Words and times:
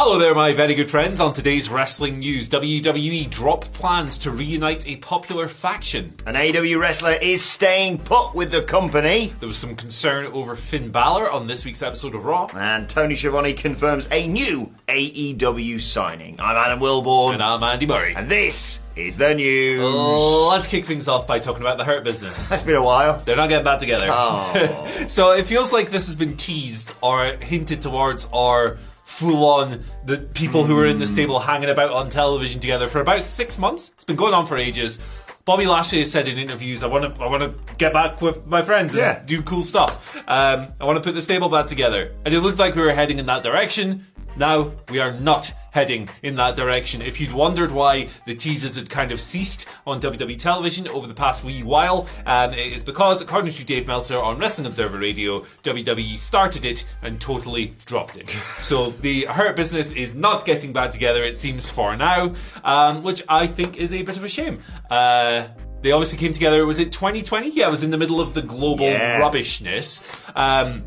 Hello 0.00 0.16
there, 0.16 0.32
my 0.32 0.52
very 0.52 0.76
good 0.76 0.88
friends. 0.88 1.18
On 1.18 1.32
today's 1.32 1.68
wrestling 1.68 2.20
news, 2.20 2.48
WWE 2.50 3.28
drop 3.30 3.64
plans 3.72 4.16
to 4.18 4.30
reunite 4.30 4.86
a 4.86 4.94
popular 4.98 5.48
faction. 5.48 6.14
An 6.24 6.36
AEW 6.36 6.80
wrestler 6.80 7.16
is 7.20 7.44
staying 7.44 7.98
put 7.98 8.32
with 8.32 8.52
the 8.52 8.62
company. 8.62 9.32
There 9.40 9.48
was 9.48 9.56
some 9.56 9.74
concern 9.74 10.26
over 10.26 10.54
Finn 10.54 10.92
Balor 10.92 11.28
on 11.28 11.48
this 11.48 11.64
week's 11.64 11.82
episode 11.82 12.14
of 12.14 12.24
Raw. 12.26 12.48
And 12.54 12.88
Tony 12.88 13.16
Schiavone 13.16 13.52
confirms 13.54 14.06
a 14.12 14.28
new 14.28 14.72
AEW 14.86 15.80
signing. 15.80 16.36
I'm 16.38 16.56
Adam 16.56 16.78
Wilbourn. 16.78 17.32
And 17.32 17.42
I'm 17.42 17.64
Andy 17.64 17.86
Murray. 17.86 18.14
And 18.14 18.28
this 18.28 18.92
is 18.96 19.18
the 19.18 19.34
news. 19.34 19.80
Oh, 19.82 20.50
let's 20.52 20.68
kick 20.68 20.84
things 20.84 21.08
off 21.08 21.26
by 21.26 21.40
talking 21.40 21.62
about 21.62 21.76
the 21.76 21.84
Hurt 21.84 22.04
Business. 22.04 22.46
That's 22.46 22.62
been 22.62 22.76
a 22.76 22.82
while. 22.84 23.20
They're 23.24 23.34
not 23.34 23.48
getting 23.48 23.64
back 23.64 23.80
together. 23.80 24.06
Oh. 24.08 24.86
so 25.08 25.32
it 25.32 25.48
feels 25.48 25.72
like 25.72 25.90
this 25.90 26.06
has 26.06 26.14
been 26.14 26.36
teased 26.36 26.94
or 27.02 27.24
hinted 27.24 27.82
towards 27.82 28.28
or 28.32 28.78
full 29.18 29.44
on 29.44 29.82
the 30.04 30.18
people 30.18 30.64
who 30.64 30.78
are 30.78 30.86
in 30.86 30.98
the 30.98 31.06
stable 31.06 31.40
hanging 31.40 31.70
about 31.70 31.90
on 31.90 32.08
television 32.08 32.60
together 32.60 32.86
for 32.86 33.00
about 33.00 33.20
six 33.22 33.58
months. 33.58 33.90
It's 33.96 34.04
been 34.04 34.16
going 34.16 34.32
on 34.32 34.46
for 34.46 34.56
ages. 34.56 35.00
Bobby 35.44 35.66
Lashley 35.66 35.98
has 36.00 36.10
said 36.12 36.28
in 36.28 36.38
interviews, 36.38 36.84
"I 36.84 36.86
want 36.86 37.16
to, 37.16 37.22
I 37.22 37.26
want 37.26 37.42
to 37.42 37.74
get 37.78 37.92
back 37.92 38.22
with 38.22 38.46
my 38.46 38.62
friends 38.62 38.94
and 38.94 39.00
Yeah. 39.00 39.22
do 39.24 39.42
cool 39.42 39.62
stuff. 39.62 40.14
Um, 40.28 40.68
I 40.80 40.84
want 40.84 40.96
to 40.98 41.02
put 41.02 41.14
the 41.16 41.22
stable 41.22 41.48
back 41.48 41.66
together." 41.66 42.12
And 42.24 42.32
it 42.34 42.40
looked 42.40 42.58
like 42.60 42.76
we 42.76 42.82
were 42.82 42.92
heading 42.92 43.18
in 43.18 43.26
that 43.26 43.42
direction. 43.42 44.06
Now 44.36 44.70
we 44.88 45.00
are 45.00 45.10
not 45.12 45.52
heading 45.78 46.08
in 46.24 46.34
that 46.34 46.56
direction. 46.56 47.00
If 47.00 47.20
you'd 47.20 47.32
wondered 47.32 47.70
why 47.70 48.08
the 48.26 48.34
teasers 48.34 48.74
had 48.74 48.90
kind 48.90 49.12
of 49.12 49.20
ceased 49.20 49.66
on 49.86 50.00
WWE 50.00 50.36
television 50.36 50.88
over 50.88 51.06
the 51.06 51.14
past 51.14 51.44
wee 51.44 51.62
while, 51.62 52.08
um, 52.26 52.52
it 52.52 52.72
is 52.72 52.82
because, 52.82 53.20
according 53.20 53.52
to 53.52 53.64
Dave 53.64 53.86
Meltzer 53.86 54.18
on 54.18 54.38
Wrestling 54.40 54.66
Observer 54.66 54.98
Radio, 54.98 55.40
WWE 55.62 56.18
started 56.18 56.64
it 56.64 56.84
and 57.02 57.20
totally 57.20 57.72
dropped 57.86 58.16
it. 58.16 58.28
so 58.58 58.90
the 58.90 59.26
Hurt 59.26 59.54
business 59.54 59.92
is 59.92 60.16
not 60.16 60.44
getting 60.44 60.72
back 60.72 60.90
together, 60.90 61.22
it 61.22 61.36
seems, 61.36 61.70
for 61.70 61.94
now, 61.96 62.32
um, 62.64 63.04
which 63.04 63.22
I 63.28 63.46
think 63.46 63.76
is 63.76 63.92
a 63.92 64.02
bit 64.02 64.16
of 64.16 64.24
a 64.24 64.28
shame. 64.28 64.58
Uh, 64.90 65.46
they 65.82 65.92
obviously 65.92 66.18
came 66.18 66.32
together, 66.32 66.66
was 66.66 66.80
it 66.80 66.90
2020? 66.92 67.50
Yeah, 67.50 67.68
it 67.68 67.70
was 67.70 67.84
in 67.84 67.90
the 67.90 67.98
middle 67.98 68.20
of 68.20 68.34
the 68.34 68.42
global 68.42 68.86
Yeah. 68.86 69.18
rubbishness. 69.18 70.02
Um, 70.34 70.82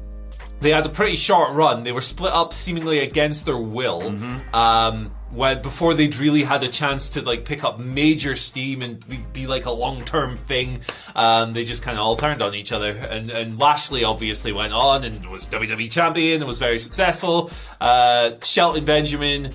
they 0.62 0.70
had 0.70 0.86
a 0.86 0.90
pretty 0.90 1.16
short 1.16 1.52
run. 1.52 1.84
They 1.84 1.92
were 1.92 2.02
split 2.02 2.34
up 2.34 2.54
seemingly 2.54 3.00
against 3.00 3.46
their 3.46 3.58
will. 3.58 4.02
Um, 4.54 5.12
when 5.32 5.62
before 5.62 5.94
they'd 5.94 6.16
really 6.18 6.44
had 6.44 6.64
a 6.64 6.68
chance 6.68 7.10
to 7.10 7.22
like 7.22 7.46
pick 7.46 7.64
up 7.64 7.80
major 7.80 8.36
steam 8.36 8.82
and 8.82 9.08
be, 9.08 9.26
be 9.34 9.48
like 9.48 9.66
a 9.66 9.72
long 9.72 10.04
term 10.04 10.36
thing, 10.36 10.82
um, 11.16 11.52
they 11.54 11.64
just 11.64 11.84
kind 11.84 11.98
of 11.98 12.06
all 12.06 12.16
turned 12.16 12.42
on 12.42 12.54
each 12.54 12.72
other. 12.72 12.92
And, 12.92 13.30
and 13.32 13.58
Lashley 13.58 14.04
obviously 14.04 14.52
went 14.52 14.74
on 14.74 15.04
and 15.04 15.26
was 15.30 15.48
WWE 15.50 15.90
champion 15.92 16.42
and 16.42 16.48
was 16.48 16.60
very 16.60 16.80
successful. 16.80 17.50
Uh, 17.80 18.32
Shelton 18.44 18.86
Benjamin 18.86 19.52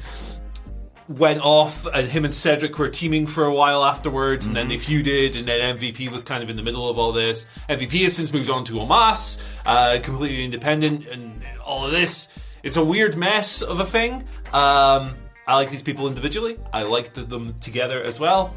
went 1.08 1.40
off 1.40 1.86
and 1.86 2.08
him 2.08 2.24
and 2.24 2.34
Cedric 2.34 2.78
were 2.78 2.88
teaming 2.88 3.26
for 3.26 3.44
a 3.44 3.54
while 3.54 3.84
afterwards 3.84 4.46
and 4.46 4.56
then 4.56 4.68
they 4.68 4.76
feuded 4.76 5.38
and 5.38 5.46
then 5.46 5.76
MVP 5.76 6.10
was 6.10 6.22
kind 6.24 6.42
of 6.42 6.50
in 6.50 6.56
the 6.56 6.62
middle 6.62 6.88
of 6.88 6.98
all 6.98 7.12
this. 7.12 7.46
MVP 7.68 8.02
has 8.02 8.16
since 8.16 8.32
moved 8.32 8.50
on 8.50 8.64
to 8.64 8.74
Omos, 8.74 9.38
uh, 9.64 9.98
completely 10.02 10.44
independent 10.44 11.06
and 11.06 11.44
all 11.64 11.84
of 11.84 11.92
this. 11.92 12.28
It's 12.62 12.76
a 12.76 12.84
weird 12.84 13.16
mess 13.16 13.62
of 13.62 13.78
a 13.80 13.84
thing. 13.84 14.24
Um, 14.52 15.14
I 15.46 15.54
like 15.54 15.70
these 15.70 15.82
people 15.82 16.08
individually. 16.08 16.58
I 16.72 16.82
like 16.82 17.12
them 17.14 17.56
together 17.60 18.02
as 18.02 18.18
well. 18.18 18.54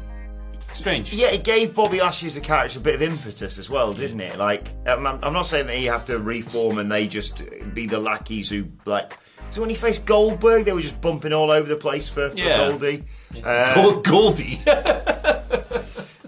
Strange. 0.72 1.12
Yeah, 1.12 1.30
it 1.30 1.44
gave 1.44 1.74
Bobby 1.74 2.00
Lashley 2.00 2.26
as 2.26 2.36
a 2.36 2.40
character 2.40 2.78
a 2.78 2.82
bit 2.82 2.94
of 2.94 3.02
impetus 3.02 3.58
as 3.58 3.68
well, 3.68 3.92
didn't 3.92 4.20
it? 4.20 4.38
Like, 4.38 4.68
I'm 4.86 5.06
I'm 5.06 5.32
not 5.32 5.42
saying 5.42 5.66
that 5.66 5.78
you 5.80 5.90
have 5.90 6.06
to 6.06 6.18
reform 6.18 6.78
and 6.78 6.90
they 6.90 7.06
just 7.06 7.42
be 7.74 7.86
the 7.86 7.98
lackeys 7.98 8.48
who 8.48 8.66
like. 8.84 9.18
So 9.50 9.60
when 9.60 9.70
he 9.70 9.76
faced 9.76 10.04
Goldberg, 10.04 10.64
they 10.64 10.72
were 10.72 10.80
just 10.80 11.00
bumping 11.00 11.32
all 11.32 11.50
over 11.50 11.68
the 11.68 11.76
place 11.76 12.08
for, 12.08 12.30
for 12.30 12.36
Yeah. 12.38 12.68
Goldie. 12.68 13.04
Uh, 13.44 13.74
Gold- 13.74 14.04
Goldie. 14.04 14.60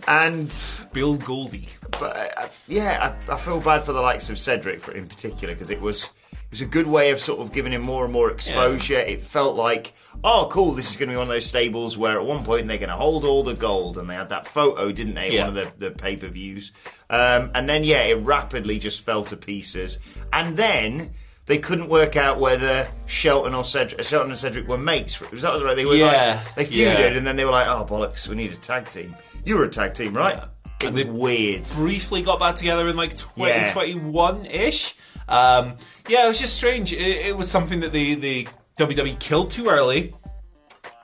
and 0.08 0.52
Bill 0.92 1.16
Goldie. 1.16 1.68
but 1.92 2.32
uh, 2.36 2.48
yeah, 2.68 3.14
I, 3.28 3.34
I 3.34 3.36
feel 3.38 3.60
bad 3.60 3.82
for 3.84 3.92
the 3.92 4.00
likes 4.00 4.30
of 4.30 4.38
Cedric 4.38 4.80
for, 4.80 4.92
in 4.92 5.06
particular 5.06 5.54
because 5.54 5.70
it 5.70 5.80
was 5.80 6.04
it 6.30 6.50
was 6.50 6.60
a 6.60 6.66
good 6.66 6.86
way 6.86 7.10
of 7.12 7.20
sort 7.20 7.40
of 7.40 7.52
giving 7.52 7.72
him 7.72 7.80
more 7.82 8.04
and 8.04 8.12
more 8.12 8.30
exposure. 8.30 8.98
It 8.98 9.22
felt 9.22 9.56
like, 9.56 9.94
oh, 10.22 10.48
cool, 10.50 10.72
this 10.72 10.90
is 10.90 10.96
going 10.98 11.08
to 11.08 11.12
be 11.14 11.16
one 11.16 11.28
of 11.28 11.32
those 11.32 11.46
stables 11.46 11.96
where 11.96 12.18
at 12.18 12.26
one 12.26 12.44
point 12.44 12.66
they're 12.66 12.76
going 12.76 12.90
to 12.90 12.94
hold 12.96 13.24
all 13.24 13.42
the 13.42 13.54
gold, 13.54 13.96
and 13.96 14.10
they 14.10 14.14
had 14.14 14.28
that 14.30 14.46
photo, 14.46 14.92
didn't 14.92 15.14
they? 15.14 15.32
Yeah. 15.32 15.46
One 15.48 15.56
of 15.56 15.78
the, 15.78 15.88
the 15.88 15.90
pay 15.96 16.16
per 16.16 16.26
views, 16.26 16.72
um, 17.08 17.50
and 17.54 17.66
then 17.68 17.84
yeah, 17.84 18.02
it 18.02 18.18
rapidly 18.18 18.78
just 18.78 19.00
fell 19.00 19.24
to 19.26 19.36
pieces, 19.36 19.98
and 20.32 20.56
then. 20.56 21.12
They 21.46 21.58
couldn't 21.58 21.88
work 21.88 22.16
out 22.16 22.38
whether 22.38 22.86
Shelton 23.06 23.54
or 23.54 23.64
Cedric, 23.64 24.02
Shelton 24.04 24.30
and 24.30 24.38
Cedric 24.38 24.68
were 24.68 24.78
mates. 24.78 25.18
That 25.18 25.32
was 25.32 25.42
that 25.42 25.60
right? 25.64 25.74
They 25.74 25.84
were 25.84 25.94
Yeah, 25.96 26.40
like 26.46 26.54
they 26.54 26.64
feuded, 26.66 26.76
yeah. 26.98 26.98
and 27.18 27.26
then 27.26 27.34
they 27.36 27.44
were 27.44 27.50
like, 27.50 27.66
"Oh 27.66 27.84
bollocks, 27.84 28.28
we 28.28 28.36
need 28.36 28.52
a 28.52 28.56
tag 28.56 28.88
team." 28.88 29.14
You 29.44 29.56
were 29.58 29.64
a 29.64 29.68
tag 29.68 29.94
team, 29.94 30.14
right? 30.16 30.36
Yeah. 30.36 30.44
It 30.80 30.86
And 30.86 30.96
they- 30.96 31.04
weird. 31.04 31.64
briefly 31.74 32.22
got 32.22 32.38
back 32.38 32.54
together 32.54 32.88
in 32.88 32.96
like 32.96 33.10
Yeah. 33.36 33.64
2021 33.72 34.46
ish. 34.46 34.94
Um, 35.28 35.74
yeah, 36.08 36.24
it 36.24 36.28
was 36.28 36.38
just 36.38 36.54
strange. 36.56 36.92
It, 36.92 37.00
it 37.26 37.36
was 37.36 37.50
something 37.50 37.80
that 37.80 37.92
the, 37.92 38.14
the 38.14 38.48
WWE 38.78 39.18
killed 39.18 39.50
too 39.50 39.68
early, 39.68 40.14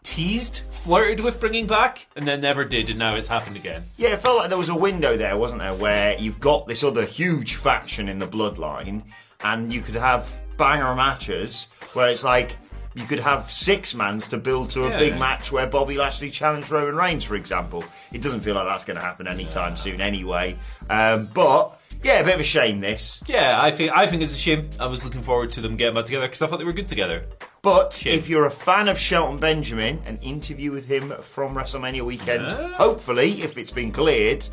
teased, 0.02 0.62
flirted 0.88 1.20
with 1.20 1.38
bringing 1.38 1.66
back, 1.66 2.06
and 2.16 2.26
then 2.26 2.40
never 2.40 2.64
did, 2.64 2.88
and 2.88 2.98
now 2.98 3.14
it's 3.14 3.26
happened 3.26 3.56
again. 3.58 3.84
Yeah, 3.98 4.14
it 4.14 4.20
felt 4.20 4.38
like 4.38 4.48
there 4.48 4.56
was 4.56 4.70
a 4.70 4.74
window 4.74 5.18
there, 5.18 5.36
wasn't 5.36 5.60
there, 5.60 5.74
where 5.74 6.16
you've 6.18 6.40
got 6.40 6.66
this 6.66 6.82
other 6.82 7.04
huge 7.04 7.56
faction 7.56 8.08
in 8.08 8.18
the 8.18 8.26
bloodline, 8.26 9.02
and 9.44 9.70
you 9.70 9.82
could 9.82 9.96
have 9.96 10.34
banger 10.56 10.94
matches 10.94 11.68
where 11.92 12.08
it's 12.08 12.24
like 12.24 12.56
you 12.94 13.04
could 13.04 13.20
have 13.20 13.50
six 13.50 13.94
mans 13.94 14.26
to 14.28 14.38
build 14.38 14.70
to 14.70 14.86
a 14.86 14.88
Yeah. 14.88 14.98
big 14.98 15.18
match 15.18 15.52
where 15.52 15.66
Bobby 15.66 15.96
Lashley 15.98 16.30
challenged 16.30 16.70
Roman 16.70 16.96
Reigns, 16.96 17.22
for 17.22 17.34
example. 17.36 17.84
It 18.10 18.22
doesn't 18.22 18.40
feel 18.40 18.54
like 18.54 18.64
that's 18.66 18.86
going 18.86 18.96
to 18.96 19.02
happen 19.04 19.28
anytime 19.28 19.76
soon, 19.76 20.00
anyway. 20.00 20.56
Um, 20.88 21.28
but 21.34 21.78
yeah, 22.02 22.20
a 22.20 22.24
bit 22.24 22.34
of 22.36 22.40
a 22.40 22.44
shame 22.44 22.80
this. 22.80 23.20
Yeah, 23.26 23.58
I 23.60 23.70
think 23.72 23.92
I 23.94 24.06
think 24.06 24.22
it's 24.22 24.34
a 24.34 24.38
shame. 24.38 24.70
I 24.80 24.86
was 24.86 25.04
looking 25.04 25.22
forward 25.22 25.52
to 25.52 25.60
them 25.60 25.76
getting 25.76 25.94
back 25.96 26.06
together 26.06 26.26
because 26.26 26.40
I 26.40 26.46
thought 26.46 26.58
they 26.58 26.64
were 26.64 26.72
good 26.72 26.88
together. 26.88 27.26
But 27.62 27.92
Shame. 27.94 28.18
if 28.18 28.28
you're 28.28 28.46
a 28.46 28.50
fan 28.50 28.88
of 28.88 28.98
Shelton 28.98 29.38
Benjamin, 29.38 30.00
an 30.06 30.16
interview 30.22 30.70
with 30.70 30.86
him 30.86 31.12
from 31.22 31.54
WrestleMania 31.54 32.02
weekend, 32.02 32.42
Yeah. 32.44 32.68
hopefully, 32.74 33.42
if 33.42 33.58
it's 33.58 33.70
been 33.70 33.90
cleared, 33.92 34.46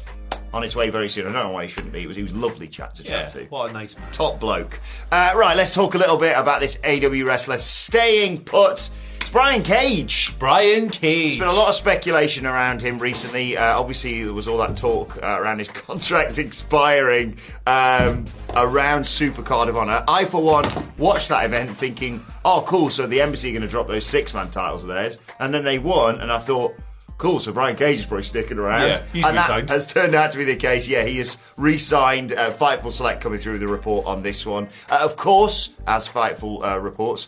on 0.54 0.64
its 0.64 0.74
way 0.76 0.90
very 0.90 1.10
soon. 1.10 1.28
I 1.28 1.34
don't 1.34 1.48
know 1.48 1.52
why 1.52 1.64
he 1.64 1.70
shouldn't 1.70 1.92
be. 1.92 2.00
He 2.00 2.08
was, 2.08 2.16
he 2.16 2.24
was 2.24 2.32
a 2.32 2.38
lovely 2.38 2.68
chat 2.70 2.96
to 2.96 3.04
Yeah, 3.04 3.10
chat 3.24 3.30
to. 3.32 3.44
what 3.50 3.70
a 3.70 3.74
nice 3.74 3.98
man. 3.98 4.10
Top 4.14 4.40
bloke. 4.40 4.80
Uh, 5.12 5.34
right, 5.36 5.56
let's 5.58 5.74
talk 5.74 5.96
a 5.96 5.98
little 5.98 6.16
bit 6.16 6.34
about 6.38 6.62
this 6.62 6.78
AEW 6.78 7.26
wrestler 7.26 7.58
staying 7.58 8.42
put. 8.46 8.90
It's 9.26 9.32
Brian 9.32 9.64
Cage. 9.64 10.38
Brian 10.38 10.88
Cage. 10.88 11.40
There's 11.40 11.50
been 11.50 11.58
a 11.58 11.60
lot 11.60 11.70
of 11.70 11.74
speculation 11.74 12.46
around 12.46 12.80
him 12.80 13.00
recently. 13.00 13.58
Uh, 13.58 13.80
obviously, 13.80 14.24
there 14.24 14.34
was 14.34 14.48
all 14.48 14.60
that 14.60 14.78
talk 14.78 15.18
uh, 15.18 15.38
around 15.40 15.58
his 15.58 15.68
contract 15.88 16.38
expiring 16.38 17.36
um, 17.66 18.26
around 18.56 19.02
Supercard 19.02 19.68
of 19.68 19.78
Honor. 19.78 20.04
I, 20.08 20.26
for 20.26 20.44
one, 20.44 20.72
watched 21.00 21.30
that 21.30 21.44
event 21.44 21.76
thinking, 21.76 22.22
oh, 22.46 22.64
cool, 22.68 22.92
so 22.92 23.08
the 23.08 23.20
Embassy 23.20 23.50
are 23.50 23.54
going 23.54 23.64
to 23.64 23.68
drop 23.68 23.88
those 23.88 24.06
six 24.06 24.32
man 24.32 24.52
titles 24.52 24.84
of 24.84 24.90
theirs. 24.90 25.18
And 25.40 25.52
then 25.52 25.64
they 25.64 25.80
won, 25.80 26.22
and 26.22 26.32
I 26.32 26.38
thought, 26.38 26.76
cool, 27.18 27.40
so 27.40 27.52
Brian 27.52 27.76
Cage 27.76 28.00
is 28.00 28.06
probably 28.06 28.24
sticking 28.24 28.58
around. 28.58 28.82
Yeah, 28.82 29.04
he's 29.14 29.26
and 29.26 29.38
that 29.38 29.50
re-signed. 29.50 29.70
has 29.70 29.86
turned 29.88 30.16
out 30.16 30.32
to 30.32 30.38
be 30.38 30.44
the 30.44 30.56
case. 30.56 30.88
Yeah, 30.88 31.04
he 31.04 31.20
is 31.20 31.38
re-signed. 31.58 32.34
Uh, 32.34 32.52
Fightful 32.52 32.92
Select 32.92 33.22
coming 33.22 33.40
through 33.40 33.54
with 33.54 33.62
the 33.62 33.68
report 33.68 34.06
on 34.06 34.22
this 34.22 34.46
one. 34.46 34.68
Uh, 34.90 35.00
of 35.02 35.16
course, 35.16 35.72
as 35.88 36.08
Fightful 36.08 36.66
uh, 36.66 36.80
reports, 36.80 37.28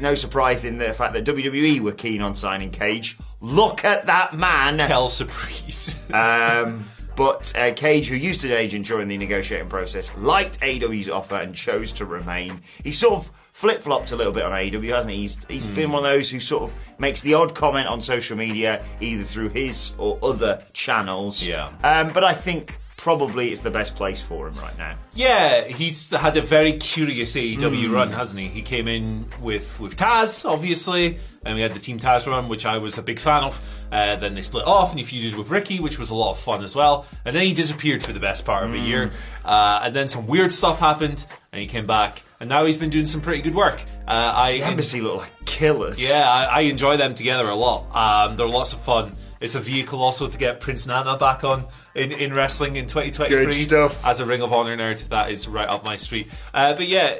no 0.00 0.14
surprise 0.14 0.64
in 0.64 0.78
the 0.78 0.92
fact 0.92 1.14
that 1.14 1.24
WWE 1.24 1.80
were 1.80 1.92
keen 1.92 2.20
on 2.22 2.34
signing 2.34 2.70
Cage. 2.70 3.16
Look 3.40 3.84
at 3.84 4.06
that 4.06 4.34
man. 4.34 4.78
Hell 4.78 5.08
surprise. 5.08 5.94
Um, 6.12 6.88
but 7.16 7.52
uh, 7.56 7.72
Cage, 7.74 8.08
who 8.08 8.14
used 8.14 8.44
an 8.44 8.52
agent 8.52 8.84
during 8.86 9.08
the 9.08 9.16
negotiating 9.16 9.68
process, 9.70 10.14
liked 10.18 10.60
AEW's 10.60 11.08
offer 11.08 11.36
and 11.36 11.54
chose 11.54 11.90
to 11.92 12.04
remain. 12.04 12.60
He 12.84 12.92
sort 12.92 13.14
of 13.14 13.30
flip 13.56 13.80
flopped 13.80 14.12
a 14.12 14.16
little 14.16 14.34
bit 14.34 14.42
on 14.42 14.52
AEW, 14.52 14.94
hasn't 14.94 15.14
he? 15.14 15.20
He's, 15.20 15.42
he's 15.46 15.66
been 15.66 15.90
one 15.90 16.04
of 16.04 16.10
those 16.10 16.30
who 16.30 16.38
sort 16.40 16.64
of 16.64 16.74
makes 16.98 17.22
the 17.22 17.32
odd 17.32 17.54
comment 17.54 17.88
on 17.88 18.02
social 18.02 18.36
media, 18.36 18.84
either 19.00 19.24
through 19.24 19.48
his 19.48 19.94
or 19.96 20.18
other 20.22 20.62
channels. 20.74 21.46
Yeah. 21.46 21.72
Um, 21.82 22.12
but 22.12 22.22
I 22.22 22.34
think 22.34 22.78
probably 22.98 23.48
it's 23.52 23.62
the 23.62 23.70
best 23.70 23.94
place 23.94 24.20
for 24.20 24.48
him 24.48 24.54
right 24.56 24.76
now. 24.76 24.98
Yeah, 25.14 25.64
he's 25.64 26.10
had 26.10 26.36
a 26.36 26.42
very 26.42 26.74
curious. 26.74 27.34
AEW 27.34 27.90
run, 27.90 28.12
hasn't 28.12 28.38
he? 28.38 28.48
He 28.48 28.60
came 28.60 28.88
in 28.88 29.26
with 29.40 29.80
with 29.80 29.96
Taz, 29.96 30.44
obviously, 30.44 31.18
and 31.42 31.54
we 31.54 31.62
had 31.62 31.72
the 31.72 31.80
Team 31.80 31.98
Taz 31.98 32.26
run, 32.26 32.50
which 32.50 32.66
I 32.66 32.76
was 32.76 32.98
a 32.98 33.02
big 33.02 33.18
fan 33.18 33.42
of. 33.42 33.58
Uh, 33.90 34.16
then 34.16 34.34
they 34.34 34.42
split 34.42 34.66
off, 34.66 34.90
and 34.90 35.00
he 35.00 35.04
feuded 35.06 35.38
with 35.38 35.48
Ricky, 35.48 35.80
which 35.80 35.98
was 35.98 36.10
a 36.10 36.14
lot 36.14 36.32
of 36.32 36.38
fun 36.38 36.62
as 36.62 36.76
well. 36.76 37.06
And 37.24 37.34
then 37.34 37.44
he 37.44 37.54
disappeared 37.54 38.02
for 38.02 38.12
the 38.12 38.20
best 38.20 38.44
part 38.44 38.64
of 38.64 38.74
a 38.74 38.78
year. 38.78 39.06
Hmm. 39.06 39.48
Uh, 39.48 39.80
and 39.84 39.96
then 39.96 40.08
some 40.08 40.26
weird 40.26 40.52
stuff 40.52 40.78
happened, 40.78 41.26
and 41.52 41.60
he 41.62 41.66
came 41.66 41.86
back, 41.86 42.22
and 42.40 42.48
now 42.48 42.64
he's 42.64 42.76
been 42.78 42.90
doing 42.90 43.06
some 43.06 43.20
pretty 43.20 43.42
good 43.42 43.54
work. 43.54 43.82
Uh, 44.06 44.32
I 44.34 44.58
The 44.58 44.64
embassy 44.64 45.00
look 45.00 45.18
like 45.18 45.44
killers. 45.46 45.98
yeah, 46.02 46.28
I, 46.30 46.44
I 46.44 46.60
enjoy 46.62 46.96
them 46.96 47.14
together 47.14 47.48
a 47.48 47.54
lot. 47.54 47.94
Um, 47.94 48.36
they're 48.36 48.48
lots 48.48 48.72
of 48.72 48.80
fun. 48.80 49.12
It's 49.40 49.54
a 49.54 49.60
vehicle 49.60 50.00
also 50.02 50.28
to 50.28 50.38
get 50.38 50.60
Prince 50.60 50.86
Nana 50.86 51.18
back 51.18 51.44
on 51.44 51.66
in, 51.94 52.10
in 52.12 52.32
wrestling 52.32 52.76
in 52.76 52.86
2023. 52.86 53.44
Good 53.44 53.52
stuff. 53.54 54.04
As 54.06 54.20
a 54.20 54.26
Ring 54.26 54.40
of 54.42 54.52
Honor 54.52 54.76
nerd, 54.76 55.06
that 55.10 55.30
is 55.30 55.46
right 55.46 55.68
up 55.68 55.84
my 55.84 55.96
street. 55.96 56.28
Uh, 56.54 56.72
but 56.74 56.88
yeah, 56.88 57.16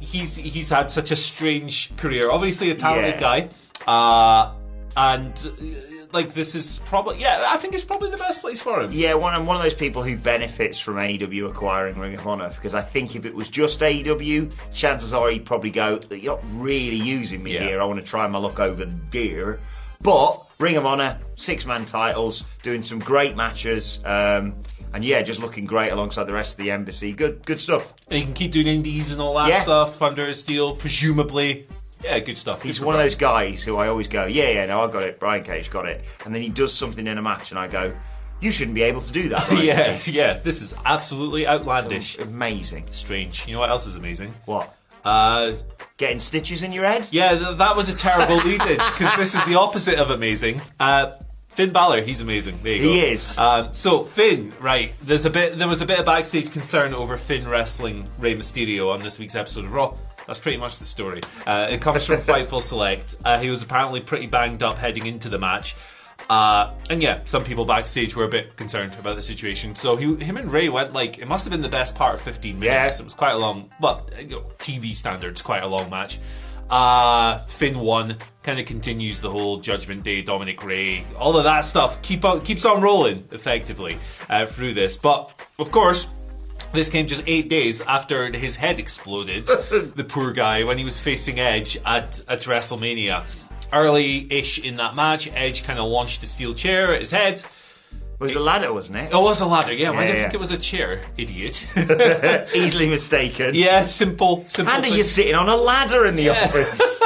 he's 0.00 0.36
he's 0.36 0.70
had 0.70 0.90
such 0.90 1.10
a 1.10 1.16
strange 1.16 1.94
career. 1.96 2.30
Obviously, 2.30 2.70
a 2.70 2.74
talented 2.74 3.20
Yeah. 3.20 3.20
guy, 3.20 3.48
uh, 3.86 4.52
and 4.96 5.32
uh, 5.46 5.64
like 6.14 6.32
this 6.32 6.54
is 6.54 6.80
probably 6.86 7.18
yeah, 7.20 7.44
I 7.48 7.56
think 7.58 7.74
it's 7.74 7.84
probably 7.84 8.10
the 8.10 8.16
best 8.16 8.40
place 8.40 8.60
for 8.60 8.80
him. 8.80 8.90
Yeah, 8.92 9.14
one, 9.14 9.34
I'm 9.34 9.44
one 9.46 9.56
of 9.56 9.62
those 9.62 9.74
people 9.74 10.02
who 10.02 10.16
benefits 10.16 10.78
from 10.78 10.94
AEW 10.96 11.48
acquiring 11.50 11.98
Ring 11.98 12.14
of 12.14 12.26
Honor 12.26 12.48
because 12.50 12.74
I 12.74 12.80
think 12.80 13.16
if 13.16 13.26
it 13.26 13.34
was 13.34 13.50
just 13.50 13.80
AEW, 13.80 14.52
chances 14.72 15.12
are 15.12 15.28
he'd 15.28 15.44
probably 15.44 15.70
go, 15.70 16.00
You're 16.10 16.36
not 16.36 16.44
really 16.52 16.96
using 16.96 17.42
me 17.42 17.52
Yeah. 17.54 17.64
here. 17.64 17.80
I 17.80 17.84
want 17.84 18.00
to 18.00 18.06
try 18.06 18.26
my 18.28 18.38
luck 18.38 18.60
over 18.60 18.84
there. 19.10 19.60
But 20.02 20.42
Ring 20.58 20.76
of 20.76 20.86
Honor, 20.86 21.18
six 21.34 21.66
man 21.66 21.84
titles, 21.84 22.44
doing 22.62 22.82
some 22.82 22.98
great 23.00 23.36
matches. 23.36 23.98
Um, 24.04 24.54
and 24.92 25.04
yeah, 25.04 25.22
just 25.22 25.40
looking 25.40 25.64
great 25.64 25.90
alongside 25.90 26.24
the 26.24 26.32
rest 26.32 26.52
of 26.58 26.64
the 26.64 26.70
embassy. 26.70 27.12
Good, 27.12 27.44
good 27.44 27.58
stuff. 27.58 27.92
And 28.08 28.18
he 28.18 28.24
can 28.24 28.32
keep 28.34 28.52
doing 28.52 28.68
indies 28.68 29.10
and 29.12 29.20
all 29.20 29.34
that 29.38 29.48
Yeah. 29.48 29.62
stuff 29.62 30.00
under 30.00 30.26
his 30.28 30.38
steel, 30.38 30.76
presumably. 30.76 31.66
Yeah, 32.04 32.18
good 32.20 32.36
stuff. 32.38 32.62
He's 32.62 32.78
Good 32.78 32.86
one 32.86 32.94
of 32.96 33.00
those 33.00 33.14
guys 33.14 33.62
who 33.64 33.76
I 33.76 33.88
always 33.88 34.08
go, 34.08 34.26
yeah, 34.26 34.50
yeah, 34.50 34.66
no, 34.66 34.82
I 34.82 34.90
got 34.90 35.02
it. 35.02 35.18
Brian 35.18 35.42
Cage 35.42 35.70
got 35.70 35.86
it. 35.86 36.04
And 36.24 36.34
then 36.34 36.42
he 36.42 36.48
does 36.50 36.72
something 36.72 37.06
in 37.06 37.18
a 37.18 37.22
match, 37.22 37.50
and 37.50 37.58
I 37.58 37.66
go, 37.68 37.94
you 38.40 38.50
shouldn't 38.52 38.74
be 38.74 38.82
able 38.82 39.00
to 39.00 39.12
do 39.12 39.28
that. 39.30 39.46
Brian 39.48 39.64
Yeah, 39.64 39.96
Cage." 39.98 40.14
yeah. 40.14 40.34
This 40.38 40.60
is 40.60 40.74
absolutely 40.84 41.46
outlandish. 41.46 42.18
Amazing. 42.18 42.86
strange. 42.90 43.46
You 43.46 43.54
know 43.54 43.60
what 43.60 43.70
else 43.70 43.86
is 43.86 43.94
amazing? 43.94 44.34
What? 44.44 44.74
Uh, 45.04 45.52
Getting 45.96 46.18
stitches 46.18 46.62
in 46.62 46.72
your 46.72 46.84
head? 46.84 47.06
yeah, 47.10 47.36
th- 47.36 47.58
that 47.58 47.76
was 47.76 47.88
a 47.88 47.96
terrible 47.96 48.36
lead-in 48.36 48.76
because 48.76 49.14
this 49.16 49.34
is 49.34 49.44
the 49.44 49.54
opposite 49.54 49.98
of 49.98 50.10
amazing. 50.10 50.60
Uh, 50.80 51.12
Finn 51.48 51.72
Balor, 51.72 52.00
he's 52.02 52.20
amazing. 52.20 52.58
There 52.64 52.72
you 52.74 52.78
go. 52.80 52.84
He 52.88 52.98
is. 53.00 53.38
Um, 53.38 53.72
so 53.72 54.02
Finn, 54.02 54.52
right? 54.60 54.92
There's 55.02 55.24
a 55.24 55.30
bit. 55.30 55.56
There 55.56 55.68
was 55.68 55.80
a 55.82 55.86
bit 55.86 56.00
of 56.00 56.04
backstage 56.06 56.50
concern 56.50 56.92
over 56.92 57.16
Finn 57.16 57.46
wrestling 57.46 58.08
Rey 58.18 58.34
Mysterio 58.34 58.92
on 58.92 59.00
this 59.00 59.20
week's 59.20 59.36
episode 59.36 59.66
of 59.66 59.72
Raw. 59.72 59.94
That's 60.26 60.40
pretty 60.40 60.58
much 60.58 60.78
the 60.78 60.84
story. 60.84 61.20
Uh, 61.46 61.68
it 61.70 61.80
comes 61.80 62.06
from 62.06 62.16
Fightful 62.20 62.62
Select. 62.62 63.16
Uh, 63.24 63.38
he 63.38 63.50
was 63.50 63.62
apparently 63.62 64.00
pretty 64.00 64.26
banged 64.26 64.62
up 64.62 64.78
heading 64.78 65.06
into 65.06 65.28
the 65.28 65.38
match. 65.38 65.74
Uh, 66.30 66.72
and 66.88 67.02
yeah, 67.02 67.20
some 67.24 67.44
people 67.44 67.64
backstage 67.64 68.16
were 68.16 68.24
a 68.24 68.28
bit 68.28 68.56
concerned 68.56 68.94
about 68.98 69.16
the 69.16 69.22
situation. 69.22 69.74
So 69.74 69.96
he, 69.96 70.14
him 70.16 70.36
and 70.36 70.50
Rey 70.50 70.68
went 70.68 70.92
like 70.92 71.18
it 71.18 71.28
must 71.28 71.44
have 71.44 71.50
been 71.50 71.60
the 71.60 71.68
best 71.68 71.94
part 71.94 72.14
of 72.14 72.20
15 72.22 72.58
minutes. 72.58 72.96
Yeah. 72.96 73.02
It 73.02 73.04
was 73.04 73.14
quite 73.14 73.32
a 73.32 73.38
long, 73.38 73.70
well, 73.80 74.08
you 74.18 74.28
know, 74.28 74.44
TV 74.58 74.94
standards, 74.94 75.42
quite 75.42 75.62
a 75.62 75.66
long 75.66 75.90
match. 75.90 76.18
Uh, 76.70 77.38
Finn 77.40 77.78
won. 77.78 78.16
Kind 78.42 78.58
of 78.58 78.66
continues 78.66 79.20
the 79.20 79.30
whole 79.30 79.58
Judgment 79.58 80.02
Day, 80.02 80.22
Dominic 80.22 80.64
Rey, 80.64 81.04
all 81.18 81.36
of 81.36 81.44
that 81.44 81.60
stuff. 81.60 82.00
Keep 82.02 82.24
on, 82.24 82.40
keeps 82.40 82.64
on 82.64 82.82
rolling 82.82 83.24
effectively 83.32 83.98
uh, 84.28 84.46
through 84.46 84.74
this. 84.74 84.96
But 84.96 85.30
of 85.58 85.70
course, 85.70 86.08
this 86.74 86.88
came 86.90 87.06
just 87.06 87.22
eight 87.26 87.48
days 87.48 87.80
after 87.80 88.30
his 88.32 88.56
head 88.56 88.78
exploded. 88.78 89.46
the 89.96 90.04
poor 90.06 90.32
guy 90.32 90.64
when 90.64 90.76
he 90.78 90.84
was 90.84 91.00
facing 91.00 91.40
Edge 91.40 91.78
at 91.86 92.20
at 92.28 92.40
WrestleMania. 92.42 93.24
Early-ish 93.72 94.58
in 94.60 94.76
that 94.76 94.94
match, 94.94 95.28
Edge 95.34 95.64
kind 95.64 95.78
of 95.80 95.86
launched 95.86 96.22
a 96.22 96.26
steel 96.26 96.54
chair 96.54 96.92
at 96.94 97.00
his 97.00 97.10
head. 97.10 97.42
It 97.92 98.20
was 98.20 98.34
a 98.34 98.38
ladder, 98.40 98.72
wasn't 98.72 98.98
it? 98.98 99.12
It 99.12 99.16
was 99.16 99.40
a 99.40 99.46
ladder, 99.46 99.72
yeah. 99.72 99.90
Why 99.90 100.02
Yeah, 100.04 100.06
do 100.06 100.12
you 100.12 100.14
yeah. 100.18 100.22
think 100.24 100.34
it 100.34 100.40
was 100.40 100.50
a 100.52 100.58
chair, 100.58 101.00
idiot? 101.16 101.66
Easily 102.54 102.88
mistaken. 102.88 103.50
yeah, 103.54 103.82
simple, 103.84 104.44
simple. 104.48 104.72
And 104.72 104.84
thing. 104.84 104.94
you're 104.94 105.02
sitting 105.04 105.34
on 105.34 105.48
a 105.48 105.56
ladder 105.56 106.04
in 106.06 106.14
the 106.14 106.28
office. 106.30 107.00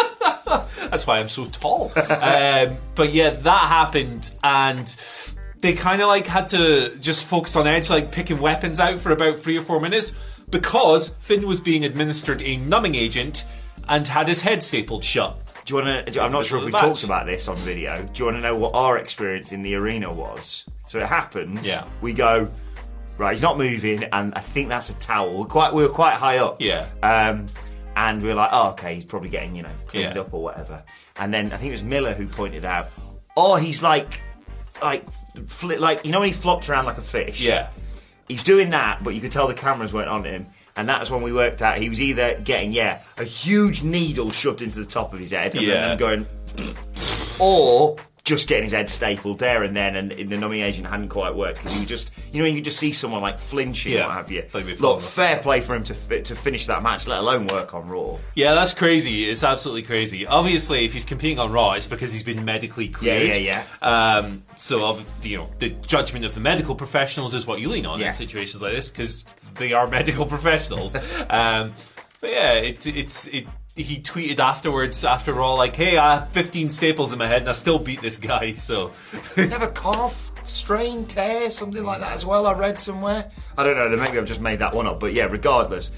That's 0.90 1.06
why 1.06 1.18
I'm 1.20 1.28
so 1.28 1.46
tall. 1.46 1.90
um, 1.96 2.76
but 2.94 3.12
yeah, 3.14 3.30
that 3.30 3.68
happened, 3.68 4.30
and 4.44 4.94
they 5.60 5.72
kind 5.74 6.00
of 6.00 6.08
like 6.08 6.26
had 6.26 6.48
to 6.48 6.96
just 6.98 7.24
focus 7.24 7.56
on 7.56 7.66
Edge, 7.66 7.90
like 7.90 8.12
picking 8.12 8.38
weapons 8.40 8.78
out 8.80 8.98
for 8.98 9.10
about 9.12 9.38
three 9.38 9.56
or 9.58 9.62
four 9.62 9.80
minutes 9.80 10.12
because 10.50 11.10
Finn 11.18 11.46
was 11.46 11.60
being 11.60 11.84
administered 11.84 12.42
a 12.42 12.56
numbing 12.58 12.94
agent 12.94 13.44
and 13.88 14.06
had 14.06 14.28
his 14.28 14.42
head 14.42 14.62
stapled 14.62 15.04
shut. 15.04 15.36
Do 15.64 15.76
you 15.76 15.84
want 15.84 16.06
to? 16.06 16.22
I'm 16.22 16.32
not 16.32 16.46
sure 16.46 16.58
if 16.58 16.64
we 16.64 16.70
Match. 16.70 16.80
talked 16.82 17.04
about 17.04 17.26
this 17.26 17.48
on 17.48 17.56
video. 17.56 18.02
Do 18.12 18.18
you 18.20 18.24
want 18.26 18.36
to 18.38 18.40
know 18.40 18.56
what 18.56 18.74
our 18.74 18.96
experience 18.98 19.52
in 19.52 19.62
the 19.62 19.74
arena 19.74 20.12
was? 20.12 20.64
So 20.86 20.98
it 20.98 21.06
happens. 21.06 21.66
Yeah. 21.66 21.86
We 22.00 22.12
go. 22.14 22.50
Right, 23.18 23.32
he's 23.32 23.42
not 23.42 23.58
moving, 23.58 24.04
and 24.04 24.32
I 24.36 24.40
think 24.40 24.68
that's 24.68 24.90
a 24.90 24.94
towel. 24.94 25.36
We're 25.40 25.46
quite, 25.46 25.74
we 25.74 25.82
were 25.82 25.88
quite 25.88 26.14
high 26.14 26.38
up. 26.38 26.60
Yeah. 26.62 26.86
Um, 27.02 27.46
and 27.96 28.22
we 28.22 28.30
are 28.30 28.34
like, 28.36 28.50
oh, 28.52 28.70
okay, 28.70 28.94
he's 28.94 29.04
probably 29.04 29.28
getting, 29.28 29.56
you 29.56 29.64
know, 29.64 29.72
cleaned 29.88 30.14
Yeah. 30.14 30.20
up 30.20 30.32
or 30.32 30.40
whatever. 30.40 30.84
And 31.16 31.34
then 31.34 31.46
I 31.46 31.56
think 31.56 31.70
it 31.70 31.72
was 31.72 31.82
Miller 31.82 32.14
who 32.14 32.28
pointed 32.28 32.64
out, 32.64 32.86
oh, 33.36 33.56
he's 33.56 33.82
like, 33.82 34.22
like, 34.80 35.04
fli 35.46 35.78
like 35.78 36.04
you 36.04 36.12
know 36.12 36.20
when 36.20 36.28
he 36.28 36.34
flopped 36.34 36.68
around 36.68 36.86
like 36.86 36.98
a 36.98 37.02
fish. 37.02 37.40
Yeah. 37.40 37.68
He's 38.28 38.44
doing 38.44 38.70
that, 38.70 39.02
but 39.02 39.14
you 39.14 39.20
could 39.22 39.32
tell 39.32 39.48
the 39.48 39.54
cameras 39.54 39.92
weren't 39.92 40.08
on 40.10 40.24
him. 40.24 40.46
And 40.76 40.88
that's 40.88 41.10
when 41.10 41.22
we 41.22 41.32
worked 41.32 41.60
out 41.62 41.78
he 41.78 41.88
was 41.88 42.00
either 42.00 42.38
getting, 42.44 42.72
yeah, 42.72 43.00
a 43.16 43.24
huge 43.24 43.82
needle 43.82 44.30
shoved 44.30 44.62
into 44.62 44.78
the 44.78 44.86
top 44.86 45.12
of 45.12 45.18
his 45.18 45.30
head 45.32 45.54
and 45.54 45.64
Yeah. 45.64 45.88
then 45.88 45.96
going, 45.96 46.26
or 47.40 47.96
just 48.28 48.46
getting 48.48 48.64
his 48.64 48.72
head 48.72 48.88
stapled 48.90 49.38
there 49.38 49.62
and 49.62 49.76
then, 49.76 49.96
and 49.96 50.10
the 50.12 50.36
numbing 50.36 50.60
agent 50.60 50.86
hadn't 50.86 51.08
quite 51.08 51.34
worked 51.34 51.58
because 51.62 51.78
you 51.80 51.86
just, 51.86 52.12
you 52.32 52.40
know, 52.40 52.46
you 52.46 52.56
could 52.56 52.64
just 52.64 52.78
see 52.78 52.92
someone 52.92 53.22
like 53.22 53.38
flinching 53.40 53.92
Yeah. 53.92 54.06
what 54.06 54.14
have 54.16 54.30
you. 54.30 54.42
Like 54.52 54.66
they've 54.66 54.78
fallen 54.78 54.96
Look, 54.96 55.00
fair 55.02 55.38
play 55.38 55.60
for 55.60 55.74
him 55.74 55.82
to 55.84 56.22
to 56.22 56.36
finish 56.36 56.66
that 56.66 56.82
match, 56.82 57.06
let 57.08 57.20
alone 57.20 57.46
work 57.48 57.74
on 57.74 57.86
Raw. 57.88 58.18
Yeah, 58.34 58.54
that's 58.54 58.74
crazy. 58.74 59.28
It's 59.28 59.42
absolutely 59.42 59.82
crazy. 59.82 60.26
Obviously, 60.26 60.84
if 60.84 60.92
he's 60.92 61.04
competing 61.04 61.38
on 61.38 61.50
Raw, 61.50 61.72
it's 61.72 61.86
because 61.86 62.12
he's 62.12 62.22
been 62.22 62.44
medically 62.44 62.88
cleared. 62.88 63.36
yeah, 63.36 63.64
yeah. 63.82 64.16
Um, 64.18 64.42
so, 64.56 65.00
you 65.22 65.38
know, 65.38 65.50
the 65.58 65.70
judgment 65.70 66.24
of 66.24 66.34
the 66.34 66.40
medical 66.40 66.74
professionals 66.74 67.34
is 67.34 67.46
what 67.46 67.60
you 67.60 67.68
lean 67.68 67.86
on 67.86 67.98
Yeah. 67.98 68.08
in 68.08 68.14
situations 68.14 68.62
like 68.62 68.72
this 68.74 68.90
because 68.90 69.24
they 69.54 69.72
are 69.72 69.86
medical 69.98 70.26
professionals. 70.26 70.94
um, 71.30 71.72
but 72.20 72.30
yeah, 72.30 72.52
it, 72.54 72.86
it's 72.86 73.26
it. 73.28 73.46
He 73.78 74.00
tweeted 74.00 74.38
afterwards, 74.40 75.04
after 75.04 75.32
Raw, 75.32 75.54
like, 75.54 75.74
"Hey, 75.76 75.96
I 75.96 76.16
have 76.16 76.28
15 76.30 76.68
staples 76.68 77.12
in 77.12 77.18
my 77.18 77.26
head, 77.26 77.42
and 77.42 77.48
I 77.48 77.52
still 77.52 77.78
beat 77.78 78.00
this 78.02 78.16
guy." 78.16 78.54
So, 78.54 78.92
have 79.36 79.62
a 79.62 79.68
cough, 79.68 80.32
strain, 80.44 81.06
tear, 81.06 81.50
something 81.50 81.84
like 81.84 82.00
that 82.00 82.12
as 82.12 82.26
well. 82.26 82.46
I 82.46 82.52
read 82.52 82.78
somewhere. 82.78 83.30
I 83.56 83.64
don't 83.64 83.76
know. 83.76 83.88
Then 83.88 84.00
maybe 84.00 84.18
I've 84.18 84.26
just 84.26 84.40
made 84.40 84.58
that 84.58 84.74
one 84.74 84.86
up. 84.86 85.00
But 85.00 85.12
yeah, 85.12 85.26
regardless, 85.26 85.90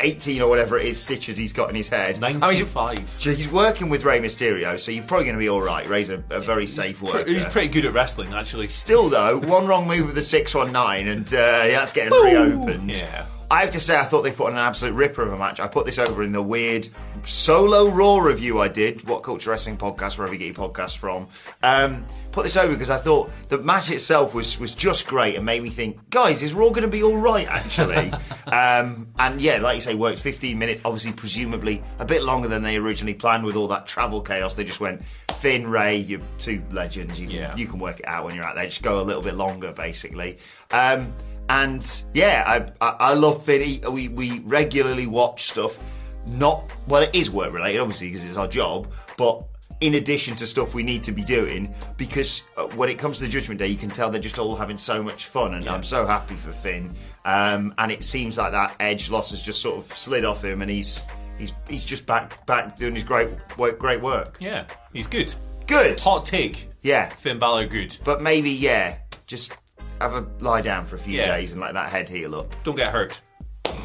eighteen 0.00 0.40
or 0.42 0.48
whatever 0.48 0.78
it 0.78 0.86
is 0.86 0.98
stitches 1.00 1.36
he's 1.36 1.52
got 1.52 1.68
in 1.68 1.74
his 1.76 1.88
head. 1.88 2.22
I 2.22 2.32
mean, 2.32 2.40
95. 2.40 3.16
he's 3.20 3.48
working 3.48 3.88
with 3.88 4.04
Rey 4.04 4.20
Mysterio, 4.20 4.78
so 4.78 4.90
you're 4.90 5.04
probably 5.04 5.26
going 5.26 5.36
to 5.36 5.40
be 5.40 5.48
all 5.48 5.62
right. 5.62 5.86
Rey's 5.86 6.10
a, 6.10 6.22
a 6.30 6.40
very 6.40 6.66
safe 6.66 7.02
worker. 7.02 7.28
he's 7.28 7.44
pretty 7.46 7.68
good 7.68 7.84
at 7.84 7.92
wrestling, 7.92 8.32
actually. 8.32 8.68
Still 8.68 9.08
though, 9.08 9.38
one 9.40 9.66
wrong 9.66 9.86
move 9.86 10.06
with 10.06 10.14
the 10.14 10.22
six 10.22 10.54
one 10.54 10.72
nine, 10.72 11.08
and 11.08 11.26
uh, 11.32 11.36
yeah, 11.36 11.68
that's 11.78 11.92
getting 11.92 12.12
reopened. 12.12 12.90
Yeah. 12.94 13.26
I 13.50 13.62
have 13.62 13.70
to 13.70 13.80
say, 13.80 13.98
I 13.98 14.04
thought 14.04 14.22
they 14.22 14.30
put 14.32 14.48
on 14.48 14.52
an 14.52 14.58
absolute 14.58 14.92
ripper 14.92 15.22
of 15.22 15.32
a 15.32 15.38
match. 15.38 15.58
I 15.58 15.66
put 15.68 15.86
this 15.86 15.98
over 15.98 16.22
in 16.22 16.32
the 16.32 16.42
weird 16.42 16.86
solo 17.22 17.88
Raw 17.88 18.18
review 18.18 18.60
I 18.60 18.68
did, 18.68 19.08
What 19.08 19.22
Culture 19.22 19.48
Wrestling 19.50 19.78
podcast, 19.78 20.18
wherever 20.18 20.34
you 20.34 20.38
get 20.38 20.54
your 20.54 20.68
podcasts 20.68 20.96
from. 20.98 21.28
Um, 21.62 22.04
put 22.30 22.44
this 22.44 22.58
over 22.58 22.74
because 22.74 22.90
I 22.90 22.98
thought 22.98 23.30
the 23.48 23.56
match 23.56 23.90
itself 23.90 24.34
was 24.34 24.58
was 24.58 24.74
just 24.74 25.06
great 25.06 25.34
and 25.36 25.46
made 25.46 25.62
me 25.62 25.70
think, 25.70 26.10
guys, 26.10 26.42
is 26.42 26.52
Raw 26.52 26.68
going 26.68 26.82
to 26.82 26.88
be 26.88 27.02
all 27.02 27.16
right 27.16 27.48
actually? 27.48 28.12
um, 28.48 29.08
and 29.18 29.40
yeah, 29.40 29.56
like 29.60 29.76
you 29.76 29.80
say, 29.80 29.94
worked 29.94 30.18
15 30.20 30.58
minutes. 30.58 30.82
Obviously, 30.84 31.12
presumably 31.14 31.82
a 32.00 32.04
bit 32.04 32.24
longer 32.24 32.48
than 32.48 32.62
they 32.62 32.76
originally 32.76 33.14
planned 33.14 33.44
with 33.44 33.56
all 33.56 33.68
that 33.68 33.86
travel 33.86 34.20
chaos. 34.20 34.56
They 34.56 34.64
just 34.64 34.80
went 34.80 35.02
Finn, 35.38 35.66
Rey, 35.66 35.96
you're 35.96 36.20
two 36.38 36.62
legends. 36.70 37.18
You, 37.18 37.28
Yeah. 37.28 37.56
you 37.56 37.66
can 37.66 37.78
work 37.78 38.00
it 38.00 38.06
out 38.08 38.26
when 38.26 38.34
you're 38.34 38.44
out 38.44 38.56
there. 38.56 38.66
Just 38.66 38.82
go 38.82 39.00
a 39.00 39.02
little 39.02 39.22
bit 39.22 39.34
longer, 39.36 39.72
basically. 39.72 40.36
Um, 40.70 41.14
and 41.48 42.02
yeah, 42.14 42.44
I, 42.80 42.86
I, 42.86 42.96
I 43.10 43.14
love 43.14 43.44
Finn. 43.44 43.62
He- 43.62 43.80
We, 43.90 44.08
we 44.08 44.40
regularly 44.40 45.06
watch 45.06 45.44
stuff. 45.44 45.78
Not 46.26 46.70
well, 46.86 47.02
it 47.02 47.14
is 47.14 47.30
work 47.30 47.52
related, 47.52 47.80
obviously, 47.80 48.08
because 48.08 48.24
it's 48.24 48.36
our 48.36 48.48
job. 48.48 48.92
But 49.16 49.44
in 49.80 49.94
addition 49.94 50.34
to 50.36 50.46
stuff 50.46 50.74
we 50.74 50.82
need 50.82 51.02
to 51.04 51.12
be 51.12 51.22
doing, 51.24 51.72
because 51.96 52.42
uh, 52.56 52.64
when 52.68 52.88
it 52.88 52.98
comes 52.98 53.18
to 53.18 53.24
the 53.24 53.30
Judgment 53.30 53.58
Day, 53.60 53.68
you 53.68 53.76
can 53.76 53.88
tell 53.88 54.10
they're 54.10 54.20
just 54.20 54.38
all 54.38 54.54
having 54.56 54.76
so 54.76 55.02
much 55.02 55.26
fun, 55.26 55.54
and 55.54 55.66
I'm 55.68 55.82
so 55.82 56.04
happy 56.06 56.34
for 56.34 56.52
Finn. 56.52 56.90
Um, 57.24 57.72
and 57.78 57.90
it 57.92 58.02
seems 58.04 58.36
like 58.38 58.52
that 58.52 58.74
edge 58.80 59.10
loss 59.10 59.30
has 59.30 59.40
just 59.42 59.60
sort 59.62 59.76
of 59.78 59.96
slid 59.96 60.24
off 60.24 60.44
him, 60.44 60.60
and 60.62 60.70
he's 60.70 61.00
he's 61.38 61.52
he's 61.68 61.84
just 61.84 62.04
back 62.06 62.44
back 62.46 62.76
doing 62.78 62.94
his 62.94 63.04
great 63.04 63.30
work, 63.56 63.78
great 63.78 64.00
work. 64.02 64.36
Yeah, 64.40 64.64
he's 64.92 65.06
good. 65.06 65.34
Good. 65.66 66.00
Hot 66.00 66.26
take. 66.26 66.66
Yeah. 66.82 67.08
Finn 67.10 67.38
Balor 67.38 67.66
good. 67.66 67.96
But 68.04 68.20
maybe, 68.22 68.50
yeah, 68.50 68.96
just 69.26 69.52
have 70.00 70.14
a 70.14 70.26
lie 70.40 70.60
down 70.60 70.86
for 70.86 70.96
a 70.96 70.98
few 70.98 71.18
Yeah. 71.18 71.36
days 71.36 71.52
and 71.52 71.60
let 71.60 71.74
that 71.74 71.90
head 71.90 72.08
heal 72.08 72.34
up. 72.34 72.54
Don't 72.64 72.76
get 72.76 72.92
hurt. 72.92 73.20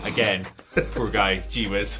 Again. 0.03 0.45
Poor 0.93 1.09
guy. 1.09 1.37
Gee 1.49 1.67
whiz. 1.67 1.99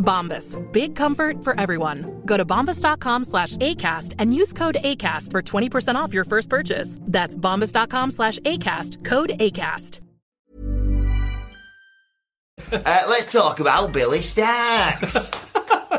Bombas. 0.00 0.56
Big 0.72 0.96
comfort 0.96 1.44
for 1.44 1.58
everyone. 1.60 2.22
Go 2.26 2.36
to 2.36 2.44
bombas.com 2.44 3.24
slash 3.24 3.56
ACAST 3.58 4.14
and 4.18 4.34
use 4.34 4.52
code 4.52 4.78
ACAST 4.82 5.30
for 5.30 5.42
20% 5.42 5.94
off 5.94 6.12
your 6.12 6.24
first 6.24 6.48
purchase. 6.48 6.98
That's 7.02 7.36
bombas.com 7.36 8.10
slash 8.10 8.38
ACAST. 8.40 9.04
Code 9.04 9.30
ACAST. 9.38 10.00
Uh, 12.72 13.02
let's 13.08 13.32
talk 13.32 13.60
about 13.60 13.92
Billie 13.92 14.18
Starkz. 14.18 15.46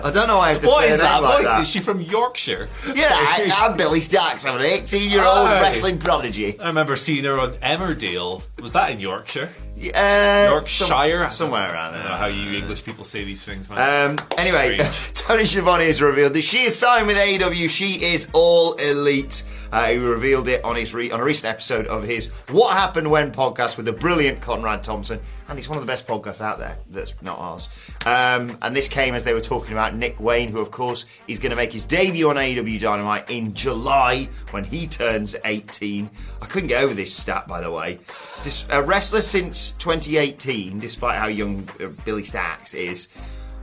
I 0.04 0.12
don't 0.12 0.28
know 0.28 0.38
why 0.38 0.50
I 0.50 0.52
have 0.54 0.62
to 0.62 0.68
What 0.68 0.82
say 0.86 0.90
is 0.92 1.00
her 1.02 1.04
name 1.06 1.12
that 1.14 1.22
like 1.28 1.38
voice? 1.40 1.48
that. 1.48 1.62
Is 1.62 1.70
she 1.70 1.80
from 1.80 2.02
Yorkshire? 2.02 2.68
Yeah, 2.94 3.10
I, 3.12 3.52
I'm 3.70 3.78
Billie 3.78 4.00
Starkz. 4.00 4.46
I'm 4.50 4.56
an 4.58 4.62
18 4.66 5.10
year 5.10 5.22
old 5.24 5.48
Aye. 5.48 5.62
wrestling 5.62 5.98
prodigy. 6.00 6.60
I 6.60 6.68
remember 6.68 6.96
seeing 6.96 7.24
her 7.26 7.40
on 7.40 7.52
Emmerdale. 7.56 8.42
Was 8.62 8.74
that 8.74 8.92
in 8.92 9.00
Yorkshire? 9.00 9.50
Uh, 9.96 10.48
Yorkshire? 10.52 10.84
some- 10.86 11.30
somewhere 11.32 11.72
around 11.74 11.94
I 11.94 11.98
there. 11.98 12.02
don't 12.04 12.12
know 12.12 12.18
how 12.18 12.26
you 12.28 12.58
English 12.58 12.84
people 12.84 13.04
say 13.04 13.24
these 13.24 13.44
things, 13.44 13.70
man. 13.70 14.12
Um, 14.12 14.26
anyway, 14.38 14.78
Tony 15.14 15.46
Schiavone 15.46 15.86
has 15.86 16.02
revealed 16.02 16.34
that 16.34 16.44
she 16.44 16.60
is 16.60 16.78
signed 16.78 17.08
with 17.08 17.18
AEW. 17.18 17.68
She 17.70 18.04
is 18.14 18.28
all 18.34 18.74
elite. 18.74 19.44
Uh, 19.72 19.88
he 19.88 19.98
revealed 19.98 20.48
it 20.48 20.64
on 20.64 20.76
his 20.76 20.94
re- 20.94 21.12
on 21.12 21.20
a 21.20 21.24
recent 21.24 21.46
episode 21.46 21.88
of 21.88 22.04
his 22.04 22.28
"What 22.50 22.74
Happened 22.76 23.10
When" 23.10 23.32
podcast 23.32 23.78
with 23.78 23.86
the 23.86 23.94
brilliant 23.94 24.42
Conrad 24.42 24.84
Thompson, 24.84 25.20
and 25.48 25.58
he's 25.58 25.70
one 25.70 25.78
of 25.78 25.84
the 25.84 25.88
best 25.92 26.06
podcasts 26.06 26.42
out 26.42 26.60
there. 26.60 26.78
That's 26.90 27.14
not 27.22 27.40
ours. 27.40 27.70
Um, 28.06 28.58
and 28.62 28.76
this 28.76 28.88
came 28.88 29.14
as 29.14 29.24
they 29.24 29.34
were 29.34 29.42
talking 29.42 29.72
about 29.74 29.96
Nick 29.96 30.20
Wayne, 30.20 30.50
who 30.50 30.60
of 30.60 30.72
course 30.72 31.06
is 31.28 31.40
going 31.40 31.52
to 31.52 31.56
make 31.56 31.72
his 31.72 31.86
debut 31.86 32.30
on 32.30 32.36
AEW 32.36 32.80
Dynamite 32.80 33.30
in 33.30 33.54
July 33.54 34.28
when 34.52 34.64
he 34.64 34.88
turns 34.88 35.36
18. 35.46 36.10
I 36.42 36.46
couldn't 36.46 36.68
get 36.68 36.84
over 36.84 36.94
this 36.94 37.14
stat, 37.14 37.48
by 37.48 37.62
the 37.62 37.72
way. 37.72 38.00
Dis- 38.44 38.66
a 38.70 38.82
wrestler 38.82 39.22
since 39.22 39.72
2018, 39.74 40.80
despite 40.80 41.18
how 41.18 41.28
young 41.28 41.68
uh, 41.80 41.88
Billie 42.06 42.24
Starkz 42.24 42.76
is, 42.76 43.08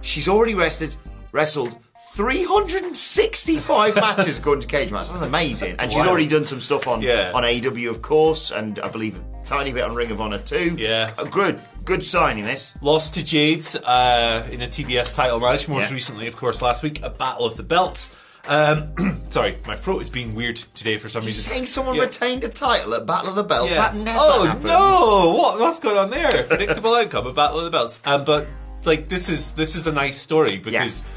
she's 0.01 0.29
already 0.29 0.55
wrestled 0.55 0.97
wrestled 1.33 1.77
365 2.19 3.95
matches 3.97 4.39
according 4.39 4.63
to 4.63 4.69
Cagematch. 4.69 5.11
That's 5.11 5.23
amazing. 5.23 5.77
and 5.79 5.91
she's 5.91 5.97
wild. 5.97 6.09
already 6.09 6.27
done 6.29 6.45
some 6.45 6.61
stuff 6.61 6.87
on 6.87 7.01
Yeah. 7.01 7.31
on 7.35 7.45
AEW, 7.45 7.91
of 7.91 8.03
course, 8.03 8.51
and 8.51 8.79
I 8.81 8.89
believe 8.89 9.19
a 9.19 9.45
tiny 9.45 9.73
bit 9.73 9.85
on 9.85 9.95
Ring 9.95 10.11
of 10.11 10.21
Honor 10.21 10.39
too. 10.39 10.75
Yeah. 10.79 11.13
Uh, 11.17 11.25
good, 11.25 11.61
good 11.85 12.03
signing 12.05 12.45
this. 12.45 12.75
Lost 12.83 13.15
to 13.15 13.23
Jade 13.23 13.65
uh, 13.85 14.43
in 14.51 14.63
a 14.63 14.67
TBS 14.67 15.15
title 15.15 15.41
match. 15.41 15.69
Most 15.69 15.89
Yeah. 15.89 15.95
recently, 15.95 16.27
of 16.27 16.37
course, 16.37 16.61
last 16.61 16.83
week, 16.83 17.01
a 17.03 17.11
Battle 17.11 17.47
of 17.47 17.57
the 17.57 17.63
Belts. 17.63 18.11
Um, 18.47 19.23
sorry, 19.29 19.57
my 19.67 19.77
throat 19.77 20.03
is 20.03 20.11
being 20.11 20.35
weird 20.35 20.57
today 20.75 20.97
for 20.99 21.09
some 21.09 21.23
You're 21.23 21.29
reason. 21.29 21.53
saying 21.53 21.67
someone 21.67 21.95
Yeah. 21.97 22.03
retained 22.03 22.45
a 22.45 22.49
title 22.49 22.95
at 22.95 23.07
Battle 23.07 23.31
of 23.31 23.37
the 23.37 23.45
Belts? 23.45 23.73
Yeah. 23.73 23.83
That 23.83 23.95
never 23.97 24.19
oh 24.21 24.45
happens. 24.45 24.65
no! 24.65 25.35
What, 25.39 25.61
what's 25.61 25.79
going 25.79 25.97
on 25.99 26.11
there? 26.11 26.45
Predictable 26.45 26.95
outcome 26.95 27.27
of 27.27 27.35
Battle 27.35 27.59
of 27.59 27.65
the 27.65 27.71
Belts. 27.71 27.99
Um, 28.05 28.25
but 28.25 28.47
like 28.85 29.09
this 29.09 29.29
is 29.29 29.53
this 29.53 29.75
is 29.77 29.87
a 29.87 29.93
nice 29.93 30.17
story 30.19 30.57
because 30.59 31.03
yeah, 31.05 31.09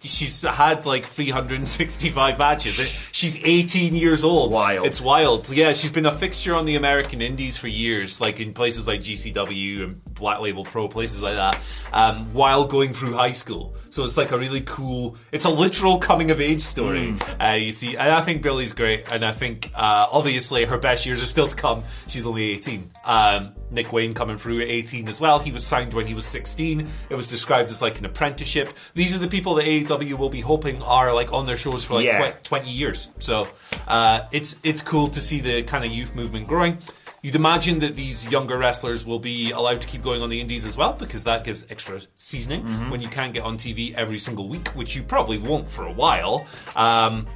she's 0.00 0.42
had 0.42 0.86
like 0.86 1.04
365 1.04 2.38
matches. 2.38 2.76
She's 3.12 3.42
18 3.42 3.94
years 3.94 4.24
old. 4.24 4.52
Wild. 4.52 4.86
It's 4.86 5.00
wild. 5.00 5.48
Yeah, 5.50 5.72
she's 5.72 5.92
been 5.92 6.06
a 6.06 6.16
fixture 6.16 6.54
on 6.54 6.64
the 6.64 6.76
American 6.76 7.20
Indies 7.20 7.56
for 7.56 7.68
years, 7.68 8.20
like 8.20 8.40
in 8.40 8.52
places 8.52 8.86
like 8.86 9.00
GCW 9.00 9.84
and 9.84 10.04
Black 10.14 10.40
Label 10.40 10.64
Pro, 10.64 10.88
places 10.88 11.22
like 11.22 11.36
that, 11.36 11.58
um, 11.92 12.16
while 12.32 12.66
going 12.66 12.92
through 12.92 13.14
high 13.14 13.32
school. 13.32 13.74
So 13.90 14.04
it's 14.04 14.16
like 14.16 14.30
a 14.32 14.38
really 14.38 14.60
cool. 14.62 15.16
It's 15.32 15.44
a 15.44 15.50
literal 15.50 15.98
coming 15.98 16.30
of 16.30 16.40
age 16.40 16.60
story. 16.60 17.16
Uh, 17.40 17.52
you 17.52 17.72
see, 17.72 17.96
and 17.96 18.10
I 18.10 18.20
think 18.20 18.42
Billie's 18.42 18.72
great, 18.72 19.10
and 19.10 19.24
I 19.24 19.32
think 19.32 19.70
uh, 19.74 20.06
obviously 20.10 20.64
her 20.64 20.78
best 20.78 21.06
years 21.06 21.22
are 21.22 21.26
still 21.26 21.46
to 21.46 21.56
come. 21.56 21.82
She's 22.08 22.26
only 22.26 22.50
18. 22.52 22.90
Um, 23.04 23.54
Nick 23.70 23.92
Wayne 23.92 24.14
coming 24.14 24.38
through 24.38 24.60
at 24.60 24.68
18 24.68 25.08
as 25.08 25.20
well. 25.20 25.38
He 25.38 25.50
was 25.52 25.66
signed 25.66 25.92
when 25.94 26.06
he 26.06 26.14
was 26.14 26.24
16. 26.26 26.88
It 27.10 27.14
was 27.14 27.26
described 27.28 27.70
as 27.70 27.82
like 27.82 27.98
an 27.98 28.04
apprenticeship. 28.04 28.70
These 28.94 29.14
are 29.16 29.18
the 29.18 29.28
people 29.28 29.54
that 29.56 29.66
AEW 29.66 30.14
will 30.18 30.28
be 30.30 30.40
hoping 30.40 30.80
are 30.82 31.12
like 31.12 31.32
on 31.32 31.46
their 31.46 31.56
shows 31.56 31.84
for 31.84 31.94
like 31.94 32.04
Yeah. 32.06 32.30
tw- 32.32 32.44
20 32.44 32.70
years. 32.70 33.08
So 33.18 33.48
uh, 33.88 34.20
it's 34.32 34.56
it's 34.62 34.82
cool 34.82 35.08
to 35.08 35.20
see 35.20 35.40
the 35.40 35.62
kind 35.64 35.84
of 35.84 35.90
youth 35.90 36.14
movement 36.14 36.46
growing. 36.46 36.78
You'd 37.22 37.34
imagine 37.34 37.80
that 37.80 37.96
these 37.96 38.30
younger 38.30 38.56
wrestlers 38.56 39.04
will 39.04 39.18
be 39.18 39.50
allowed 39.50 39.80
to 39.80 39.88
keep 39.88 40.00
going 40.00 40.22
on 40.22 40.28
the 40.30 40.40
indies 40.40 40.64
as 40.64 40.76
well 40.76 40.92
because 40.92 41.24
that 41.24 41.42
gives 41.42 41.66
extra 41.70 42.00
seasoning 42.14 42.62
Mm-hmm. 42.62 42.90
when 42.90 43.00
you 43.00 43.08
can't 43.08 43.32
get 43.32 43.42
on 43.42 43.56
TV 43.56 43.92
every 43.94 44.18
single 44.18 44.48
week, 44.48 44.68
which 44.76 44.94
you 44.94 45.02
probably 45.02 45.38
won't 45.38 45.68
for 45.68 45.84
a 45.86 45.92
while. 45.92 46.46
Um, 46.76 47.26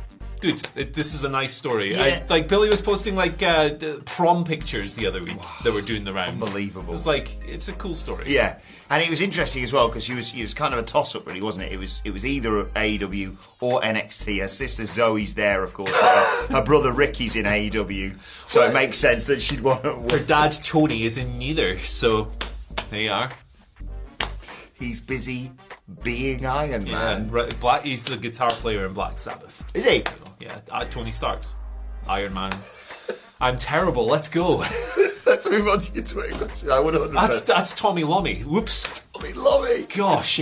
good. 0.40 0.68
It, 0.74 0.92
this 0.92 1.14
is 1.14 1.24
a 1.24 1.28
nice 1.28 1.52
story. 1.52 1.92
Yeah. 1.94 2.02
I, 2.02 2.26
like 2.28 2.48
Billie 2.48 2.68
was 2.68 2.82
posting 2.82 3.14
like 3.14 3.42
uh, 3.42 3.70
prom 4.04 4.44
pictures 4.44 4.94
the 4.94 5.06
other 5.06 5.22
week 5.22 5.38
that 5.64 5.72
were 5.72 5.82
doing 5.82 6.04
the 6.04 6.12
rounds. 6.12 6.42
Unbelievable. 6.42 6.94
It's 6.94 7.06
like 7.06 7.38
it's 7.46 7.68
a 7.68 7.72
cool 7.72 7.94
story. 7.94 8.24
Yeah, 8.26 8.58
and 8.88 9.02
it 9.02 9.10
was 9.10 9.20
interesting 9.20 9.62
as 9.62 9.72
well 9.72 9.88
because 9.88 10.04
she 10.04 10.14
was 10.14 10.34
it 10.34 10.42
was 10.42 10.54
kind 10.54 10.74
of 10.74 10.80
a 10.80 10.82
toss 10.82 11.14
up, 11.14 11.26
really, 11.26 11.42
wasn't 11.42 11.66
it? 11.66 11.72
It 11.72 11.78
was 11.78 12.02
it 12.04 12.12
was 12.12 12.24
either 12.24 12.64
AEW 12.64 13.36
or 13.60 13.80
NXT. 13.80 14.40
Her 14.40 14.48
sister 14.48 14.84
Zoe's 14.84 15.34
there, 15.34 15.62
of 15.62 15.72
course. 15.72 15.94
her, 15.94 16.46
her 16.54 16.62
brother 16.62 16.92
Ricky's 16.92 17.36
in 17.36 17.44
AEW, 17.44 18.18
so 18.46 18.66
it 18.66 18.74
makes 18.74 18.98
sense 18.98 19.24
that 19.24 19.40
she'd 19.40 19.60
want 19.60 19.82
to... 19.84 20.16
Her 20.16 20.24
dad 20.24 20.52
Tony 20.62 21.04
is 21.04 21.18
in 21.18 21.38
neither, 21.38 21.78
so 21.78 22.30
there 22.90 23.00
you 23.00 23.10
are. 23.10 23.30
He's 24.74 25.00
busy 25.00 25.50
being 26.02 26.46
Iron 26.46 26.84
Man. 26.84 27.30
Ra- 27.30 27.48
Black. 27.60 27.84
He's 27.84 28.04
the 28.04 28.16
guitar 28.16 28.50
player 28.50 28.86
in 28.86 28.92
Black 28.92 29.18
Sabbath. 29.18 29.62
Is 29.74 29.86
he? 29.86 30.02
Yeah, 30.40 30.58
uh, 30.70 30.84
Tony 30.86 31.12
Stark's 31.12 31.54
Iron 32.08 32.32
Man. 32.34 32.52
I'm 33.40 33.56
terrible. 33.56 34.06
Let's 34.06 34.28
go. 34.28 34.56
Let's 35.26 35.48
move 35.48 35.68
on 35.68 35.80
to 35.80 35.92
your 35.92 36.04
Twitter 36.04 36.36
question. 36.36 36.70
I 36.70 36.80
would 36.80 36.94
100%. 36.94 37.12
That's 37.12 37.40
that's 37.42 37.74
Tommy 37.74 38.04
Lummy. 38.04 38.40
Whoops. 38.40 39.02
Tommy 39.12 39.34
it. 39.34 39.94
Gosh. 39.94 40.40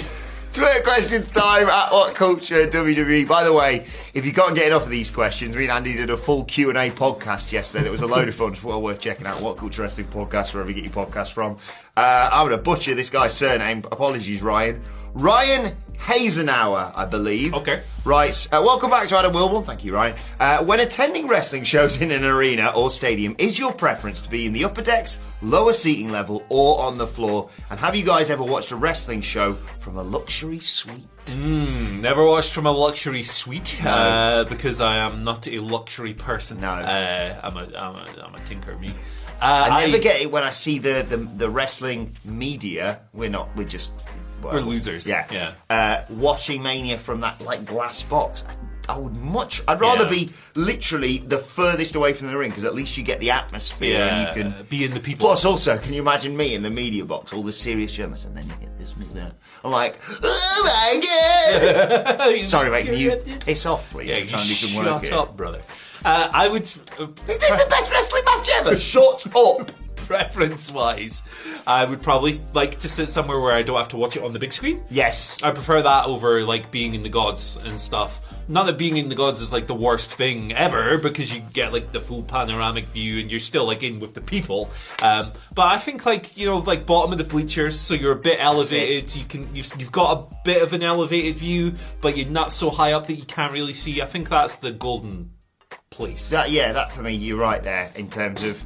Twitter 0.52 0.83
questions 0.83 1.31
time 1.31 1.69
at 1.69 1.93
What 1.93 2.14
Culture 2.14 2.67
WWE. 2.67 3.28
By 3.28 3.45
the 3.45 3.52
way, 3.52 3.87
if 4.14 4.25
you 4.25 4.33
can't 4.33 4.55
get 4.55 4.69
enough 4.69 4.85
of 4.85 4.90
these 4.90 5.11
questions, 5.11 5.55
me 5.55 5.64
and 5.64 5.73
Andy 5.73 5.95
did 5.95 6.11
a 6.11 6.17
full 6.17 6.45
Q 6.45 6.71
and 6.71 6.78
A 6.78 6.90
podcast 6.90 7.52
yesterday. 7.52 7.85
That 7.85 7.90
was 7.90 8.00
a 8.00 8.07
load 8.07 8.28
of 8.28 8.35
fun. 8.35 8.55
It's 8.55 8.64
well 8.64 8.81
worth 8.81 9.00
checking 9.00 9.26
out. 9.26 9.40
What 9.43 9.59
Culture 9.59 9.83
Wrestling 9.83 10.07
podcast, 10.09 10.55
wherever 10.55 10.71
you 10.71 10.75
get 10.75 10.85
your 10.85 11.07
podcast 11.07 11.33
from. 11.33 11.59
Uh, 11.97 12.31
I'm 12.33 12.49
going 12.49 12.59
to 12.59 12.62
butcher 12.62 12.95
this 12.95 13.11
guy's 13.11 13.35
surname. 13.35 13.85
Apologies, 13.93 14.43
Ryan. 14.43 14.83
Ryan 15.14 15.76
Hazenauer, 15.99 16.93
I 16.95 17.05
believe. 17.05 17.55
Okay. 17.55 17.83
Right. 18.05 18.49
Uh, 18.50 18.62
welcome 18.64 18.90
back 18.90 19.09
to 19.09 19.19
Adam 19.19 19.33
Wilbourn. 19.33 19.64
Thank 19.67 19.85
you, 19.85 19.95
Ryan. 19.95 20.17
Uh, 20.40 20.64
when 20.64 20.81
attending 20.81 21.28
wrestling 21.28 21.64
shows 21.64 22.00
in 22.00 22.11
an 22.11 22.25
arena 22.25 22.73
or 22.75 22.90
stadium, 22.90 23.35
is 23.38 23.59
your 23.59 23.73
preference 23.73 24.21
to 24.23 24.31
be 24.31 24.47
in 24.47 24.52
the 24.52 24.64
upper 24.64 24.81
decks, 24.83 25.19
lower 25.43 25.73
seating 25.73 26.11
level, 26.11 26.45
or 26.49 26.81
on 26.81 26.97
the 26.97 27.07
floor? 27.07 27.50
And 27.71 27.78
have 27.78 27.95
you 27.95 28.05
guys 28.05 28.31
ever 28.31 28.43
watched 28.43 28.71
a 28.71 28.76
wrestling 28.76 29.21
show 29.21 29.55
from 29.81 29.97
a 29.97 30.02
luxury 30.02 30.61
suite? 30.61 31.37
Never 31.37 32.25
watched 32.25 32.55
from 32.55 32.64
a 32.64 32.73
luxury 32.73 33.21
suite 33.23 33.85
uh, 33.85 34.45
because 34.45 34.81
I 34.81 34.97
am 34.97 35.25
not 35.25 35.47
a 35.47 35.59
luxury 35.59 36.14
person. 36.14 36.61
No. 36.61 36.71
Uh, 36.71 37.40
I'm 37.43 37.57
a 37.57 37.64
I'm 37.76 37.97
a 37.97 38.25
I'm 38.25 38.35
a 38.35 38.40
tinker 38.40 38.78
me. 38.78 38.93
Uh, 39.40 39.69
I 39.71 39.87
never 39.87 40.02
get 40.02 40.21
it 40.21 40.33
when 40.33 40.43
I 40.43 40.50
see 40.50 40.78
the, 40.78 41.07
the, 41.09 41.19
the 41.19 41.50
wrestling 41.50 42.17
media. 42.25 43.02
We're 43.12 43.28
not. 43.31 43.55
We're 43.57 43.69
just. 43.69 43.93
We're 44.42 44.61
losers. 44.61 45.09
Yeah. 45.09 45.26
Yeah. 45.30 45.54
Uh, 45.71 46.04
watching 46.11 46.62
Mania 46.62 46.99
from 46.99 47.21
that 47.21 47.40
like 47.40 47.64
glass 47.64 48.02
box. 48.02 48.45
I, 48.49 48.57
I 48.95 48.97
would 48.99 49.14
much. 49.16 49.62
I'd 49.68 49.80
rather 49.80 50.04
Yeah. 50.04 50.11
be 50.11 50.30
literally 50.54 51.18
the 51.18 51.38
furthest 51.38 51.95
away 51.95 52.14
from 52.14 52.28
the 52.28 52.37
ring 52.38 52.50
because 52.50 52.64
at 52.64 52.75
least 52.75 52.97
you 52.97 53.02
get 53.04 53.21
the 53.21 53.30
atmosphere 53.30 53.99
yeah, 53.99 54.07
and 54.30 54.37
you 54.37 54.42
can. 54.54 54.64
be 54.71 54.85
in 54.85 54.95
the 54.95 55.00
people. 55.00 55.26
Plus, 55.26 55.45
also, 55.45 55.76
can 55.76 55.92
you 55.92 56.00
imagine 56.00 56.35
me 56.37 56.54
in 56.54 56.62
the 56.62 56.71
media 56.71 57.04
box, 57.04 57.33
all 57.35 57.42
the 57.42 57.52
serious 57.52 57.92
journalists, 57.92 58.25
and 58.25 58.35
then 58.37 58.47
you 58.47 58.54
get 58.61 58.78
this 58.78 58.95
out. 59.21 59.33
I'm 59.64 59.71
like, 59.73 59.99
oh 60.23 60.62
my 60.64 62.30
god! 62.33 62.45
Sorry, 62.45 62.71
mate. 62.71 62.87
Can 62.87 62.97
you 62.97 63.16
piss 63.40 63.66
off, 63.66 63.90
please? 63.90 64.09
yeah, 64.09 64.16
I'm 64.16 64.23
you 64.25 64.28
trying 64.28 64.42
to 64.42 64.49
do 64.49 64.54
some 64.54 64.85
shut 64.85 64.92
work 64.95 65.04
here. 65.04 65.14
up, 65.18 65.37
brother. 65.37 65.61
Uh, 66.04 66.30
I 66.33 66.49
would. 66.49 66.62
Uh, 66.62 67.07
Is 67.09 67.38
this 67.38 67.62
the 67.62 67.66
best 67.68 67.90
wrestling 67.90 68.23
match 68.25 68.49
ever? 68.54 68.78
Shut 68.78 69.26
up! 69.37 69.71
preference 70.19 70.71
wise, 70.71 71.23
I 71.67 71.85
would 71.85 72.00
probably 72.00 72.33
like 72.55 72.79
to 72.81 72.88
sit 72.88 73.11
somewhere 73.11 73.38
where 73.38 73.53
I 73.53 73.62
don't 73.62 73.77
have 73.77 73.88
to 73.88 73.99
watch 73.99 74.17
it 74.17 74.23
on 74.23 74.33
the 74.33 74.38
big 74.38 74.55
screen. 74.55 74.83
Yes. 74.88 75.38
I 75.43 75.50
prefer 75.50 75.83
that 75.83 76.07
over 76.07 76.43
like 76.43 76.71
being 76.71 76.95
in 76.95 77.03
the 77.03 77.11
gods 77.11 77.59
and 77.62 77.79
stuff. 77.79 78.19
Not 78.49 78.65
that 78.65 78.79
being 78.79 78.97
in 78.97 79.11
the 79.11 79.15
gods 79.15 79.43
is 79.43 79.53
like 79.53 79.67
the 79.67 79.75
worst 79.75 80.11
thing 80.15 80.55
ever 80.55 80.97
because 80.97 81.35
you 81.35 81.43
get 81.53 81.75
like 81.75 81.93
the 81.93 82.00
full 82.00 82.23
panoramic 82.23 82.87
view 82.87 83.21
and 83.21 83.31
you're 83.31 83.38
still 83.38 83.67
like 83.67 83.83
in 83.83 84.00
with 84.00 84.15
the 84.15 84.23
people. 84.23 84.71
Um, 85.03 85.33
but 85.55 85.67
I 85.67 85.77
think 85.77 86.07
like 86.07 86.38
you 86.38 86.47
know 86.47 86.59
like 86.59 86.87
bottom 86.87 87.12
of 87.12 87.19
the 87.19 87.25
bleachers, 87.25 87.79
so 87.79 87.93
you're 87.93 88.12
a 88.12 88.17
bit 88.17 88.38
elevated. 88.41 89.15
You 89.15 89.25
can 89.27 89.55
you've, 89.55 89.71
you've 89.79 89.93
got 89.93 90.17
a 90.17 90.37
bit 90.43 90.62
of 90.62 90.73
an 90.73 90.83
elevated 90.83 91.37
view, 91.37 91.75
but 92.00 92.17
you're 92.17 92.29
not 92.29 92.50
so 92.50 92.71
high 92.71 92.93
up 92.93 93.07
that 93.09 93.15
you 93.15 93.27
can't 93.27 93.53
really 93.53 93.75
see. 93.75 94.00
I 94.00 94.07
think 94.07 94.31
that's 94.31 94.57
the 94.57 94.73
golden 94.73 95.33
place. 95.91 96.31
That 96.31 96.50
yeah, 96.50 96.73
that 96.73 96.93
for 96.93 97.03
me, 97.03 97.12
you're 97.12 97.38
right 97.38 97.62
there 97.62 97.93
in 97.95 98.09
terms 98.09 98.43
of 98.43 98.65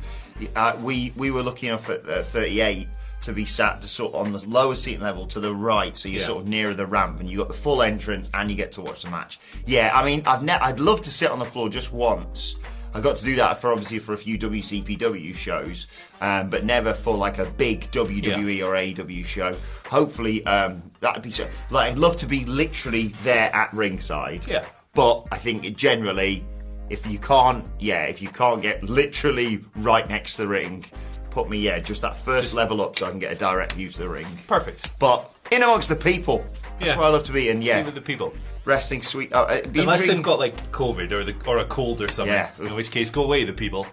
uh, 0.56 0.76
we 0.82 1.12
we 1.16 1.30
were 1.30 1.42
lucky 1.42 1.68
enough 1.68 1.88
at 1.90 2.08
uh, 2.08 2.22
38 2.22 2.88
to 3.22 3.32
be 3.32 3.44
sat 3.44 3.80
to 3.80 3.88
sort 3.88 4.14
of 4.14 4.26
on 4.26 4.32
the 4.32 4.44
lower 4.48 4.74
seating 4.74 5.00
level 5.00 5.26
to 5.28 5.38
the 5.38 5.54
right, 5.54 5.96
so 5.96 6.08
you're 6.08 6.20
Yeah. 6.20 6.26
sort 6.26 6.42
of 6.42 6.48
nearer 6.48 6.74
the 6.74 6.86
ramp, 6.86 7.20
and 7.20 7.30
you 7.30 7.38
got 7.38 7.48
the 7.48 7.54
full 7.54 7.82
entrance, 7.82 8.28
and 8.34 8.50
you 8.50 8.56
get 8.56 8.72
to 8.72 8.80
watch 8.80 9.02
the 9.02 9.10
match. 9.10 9.38
Yeah, 9.64 9.92
I 9.94 10.04
mean, 10.04 10.22
I've 10.26 10.42
ne- 10.42 10.52
I'd 10.54 10.80
love 10.80 11.02
to 11.02 11.10
sit 11.10 11.30
on 11.30 11.38
the 11.38 11.44
floor 11.44 11.68
just 11.68 11.92
once. 11.92 12.56
I 12.94 13.00
got 13.00 13.16
to 13.16 13.24
do 13.24 13.36
that 13.36 13.58
for 13.58 13.70
obviously 13.72 14.00
for 14.00 14.12
a 14.12 14.16
few 14.18 14.36
WCPW 14.38 15.34
shows, 15.34 15.86
um, 16.20 16.50
but 16.50 16.64
never 16.64 16.92
for 16.92 17.16
like 17.16 17.38
a 17.38 17.46
big 17.46 17.90
WWE 17.90 18.62
or 18.62 18.74
AEW 18.74 19.24
show. 19.24 19.54
Hopefully, 19.88 20.44
um, 20.46 20.82
that'd 21.00 21.22
be 21.22 21.30
so. 21.30 21.48
Like, 21.70 21.92
I'd 21.92 21.98
love 21.98 22.16
to 22.18 22.26
be 22.26 22.44
literally 22.44 23.08
there 23.22 23.54
at 23.54 23.72
ringside. 23.72 24.46
Yeah. 24.46 24.64
But 24.94 25.26
I 25.32 25.38
think 25.38 25.74
generally, 25.76 26.44
if 26.92 27.06
you 27.06 27.18
can't, 27.18 27.66
yeah, 27.80 28.04
if 28.04 28.20
you 28.22 28.28
can't 28.28 28.60
get 28.62 28.82
literally 28.84 29.64
right 29.76 30.08
next 30.08 30.36
to 30.36 30.42
the 30.42 30.48
ring, 30.48 30.84
put 31.30 31.48
me, 31.48 31.58
yeah, 31.58 31.78
just 31.78 32.02
that 32.02 32.16
first 32.16 32.52
level 32.54 32.80
up 32.82 32.98
so 32.98 33.06
I 33.06 33.10
can 33.10 33.18
get 33.18 33.32
a 33.32 33.34
direct 33.36 33.72
view 33.72 33.88
to 33.88 33.98
the 33.98 34.08
ring. 34.08 34.26
Perfect. 34.46 34.90
But 34.98 35.32
in 35.50 35.62
amongst 35.62 35.88
the 35.88 35.96
people, 35.96 36.44
that's 36.78 36.90
Yeah. 36.92 36.98
where 36.98 37.06
I 37.06 37.10
love 37.10 37.22
to 37.24 37.32
be. 37.32 37.48
And 37.48 37.60
Be 37.60 37.66
yeah, 37.66 37.82
with 37.84 37.94
the 37.94 38.00
people. 38.02 38.34
wrestling 38.64 39.02
sweet. 39.02 39.32
Uh, 39.32 39.44
uh, 39.44 39.54
It'd 39.54 39.72
be 39.72 39.80
Unless 39.80 40.06
they've 40.06 40.22
got 40.22 40.38
like 40.38 40.70
COVID 40.72 41.10
or 41.12 41.24
the 41.24 41.34
or 41.46 41.58
a 41.58 41.64
cold 41.66 42.00
or 42.02 42.08
something. 42.08 42.32
Yeah. 42.34 42.50
In 42.60 42.74
which 42.74 42.90
case, 42.90 43.10
go 43.10 43.24
away, 43.24 43.44
the 43.44 43.52
people. 43.52 43.86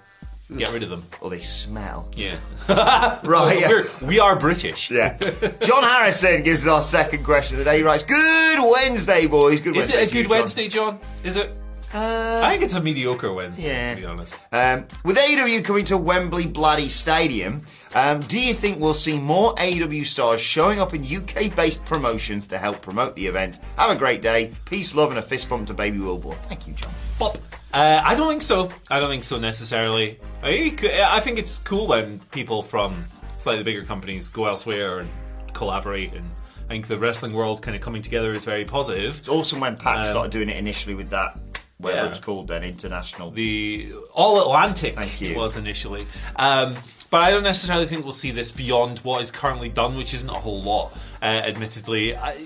Get 0.58 0.71
rid 0.73 0.82
of 0.82 0.89
them. 0.89 1.06
or 1.21 1.30
they 1.30 1.41
smell. 1.41 2.10
Yeah. 2.15 2.36
Right. 3.23 3.60
yeah. 3.60 3.67
We're, 3.69 3.88
we 4.08 4.19
are 4.19 4.36
British. 4.36 4.89
Yeah. 4.89 5.15
John 5.62 5.84
Harrison 5.84 6.41
gives 6.41 6.65
us 6.65 6.67
our 6.67 6.82
second 6.82 7.23
question 7.23 7.56
of 7.60 7.65
the 7.65 7.69
day. 7.69 7.78
He 7.78 7.84
writes, 7.84 8.02
Good 8.04 8.60
Wednesday, 8.71 9.28
boys. 9.28 9.62
Good 9.62 9.78
Is 9.78 9.89
Wednesday. 9.89 10.04
it 10.04 10.10
a 10.10 10.13
good 10.13 10.23
John." 10.23 10.32
Wednesday, 10.39 10.67
John? 10.67 11.00
Is 11.23 11.36
it? 11.36 11.52
Uh, 11.93 12.41
I 12.43 12.52
think 12.52 12.63
it's 12.63 12.75
a 12.75 12.82
mediocre 12.82 13.34
Wednesday, 13.34 13.67
yeah. 13.67 13.95
to 13.95 14.02
be 14.02 14.06
honest. 14.06 14.39
Um, 14.52 14.86
with 15.04 15.17
AEW 15.17 15.63
coming 15.63 15.86
to 15.86 15.97
Wembley 15.97 16.45
Bloody 16.45 16.88
Stadium, 16.89 17.63
um, 17.95 18.19
do 18.21 18.39
you 18.39 18.54
think 18.54 18.80
we'll 18.80 18.93
see 18.93 19.17
more 19.17 19.56
AEW 19.56 20.06
stars 20.06 20.39
showing 20.39 20.80
up 20.80 20.93
in 20.93 21.04
UK 21.04 21.56
based 21.56 21.84
promotions 21.86 22.45
to 22.47 22.58
help 22.60 22.82
promote 22.82 23.15
the 23.15 23.25
event? 23.25 23.60
Have 23.78 23.89
a 23.89 23.95
great 23.95 24.21
day. 24.21 24.52
Peace, 24.65 24.93
love, 24.93 25.10
and 25.10 25.17
a 25.17 25.21
fist 25.23 25.49
bump 25.49 25.67
to 25.67 25.73
Baby 25.73 25.97
Wilbourn. 25.97 26.36
Thank 26.47 26.67
you, 26.67 26.73
John. 26.75 26.91
Bop. 27.17 27.38
Uh, 27.73 28.02
I 28.04 28.15
don't 28.15 28.30
think 28.30 28.41
so. 28.41 28.71
I 28.91 28.99
don't 28.99 29.10
think 29.10 29.23
so 29.23 29.39
necessarily. 29.39 30.19
I 30.43 30.47
think, 30.47 30.84
I 30.84 31.19
think 31.19 31.38
it's 31.39 31.60
cool 31.60 31.88
when 31.88 32.19
people 32.32 32.62
from 32.62 33.06
slightly 33.38 33.63
bigger 33.63 33.84
companies 33.84 34.30
go 34.30 34.45
elsewhere 34.45 34.99
and 34.99 35.10
collaborate. 35.54 36.13
And 36.13 36.30
I 36.65 36.67
think 36.69 36.88
the 36.88 36.97
wrestling 36.97 37.34
world 37.34 37.62
kind 37.62 37.75
of 37.75 37.82
coming 37.82 38.02
together 38.02 38.32
is 38.34 38.45
very 38.45 38.65
positive. 38.65 39.17
It's 39.19 39.28
awesome 39.30 39.60
when 39.60 39.75
Pac 39.75 39.99
Um, 39.99 40.06
started 40.06 40.32
doing 40.32 40.49
it 40.49 40.58
initially 40.58 40.95
with 40.95 41.10
that, 41.10 41.38
whatever 41.80 42.02
yeah. 42.02 42.06
it 42.08 42.10
was 42.10 42.20
called 42.20 42.48
then, 42.48 42.63
international. 42.63 43.32
the 43.32 43.92
All 44.13 44.42
Atlantic 44.42 44.96
Thank 44.96 45.20
you. 45.22 45.32
it 45.32 45.38
was 45.38 45.58
initially. 45.58 46.06
Um, 46.36 46.76
but 47.10 47.22
I 47.22 47.32
don't 47.32 47.44
necessarily 47.44 47.88
think 47.88 48.04
we'll 48.04 48.12
see 48.12 48.30
this 48.32 48.52
beyond 48.52 49.00
what 49.00 49.22
is 49.24 49.32
currently 49.32 49.70
done, 49.70 49.98
which 49.98 50.13
isn't 50.13 50.30
a 50.30 50.34
whole 50.34 50.62
lot, 50.62 50.94
uh, 51.22 51.26
admittedly. 51.26 52.15
I, 52.15 52.38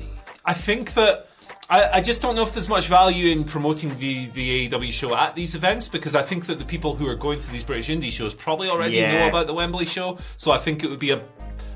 I 0.46 0.54
think 0.54 0.94
that. 0.94 1.28
I, 1.70 1.90
I 1.98 2.02
just 2.02 2.22
don't 2.22 2.36
know 2.36 2.44
if 2.44 2.52
there's 2.52 2.68
much 2.68 2.88
value 2.88 3.32
in 3.32 3.46
promoting 3.46 3.98
the, 3.98 4.26
the 4.28 4.70
AEW 4.70 4.92
show 4.92 5.16
at 5.16 5.34
these 5.34 5.56
events 5.56 5.88
because 5.88 6.14
I 6.14 6.22
think 6.22 6.46
that 6.48 6.60
the 6.60 6.66
people 6.66 6.94
who 6.94 7.08
are 7.08 7.16
going 7.16 7.40
to 7.40 7.50
these 7.52 7.64
British 7.64 7.88
indie 7.88 8.12
shows 8.12 8.34
probably 8.34 8.68
already 8.70 8.98
Yeah. 8.98 9.20
know 9.20 9.30
about 9.30 9.48
the 9.48 9.54
Wembley 9.54 9.86
show. 9.86 10.18
So 10.36 10.52
I 10.52 10.58
think 10.58 10.84
it 10.84 10.90
would 10.90 11.00
be 11.00 11.12
a 11.12 11.24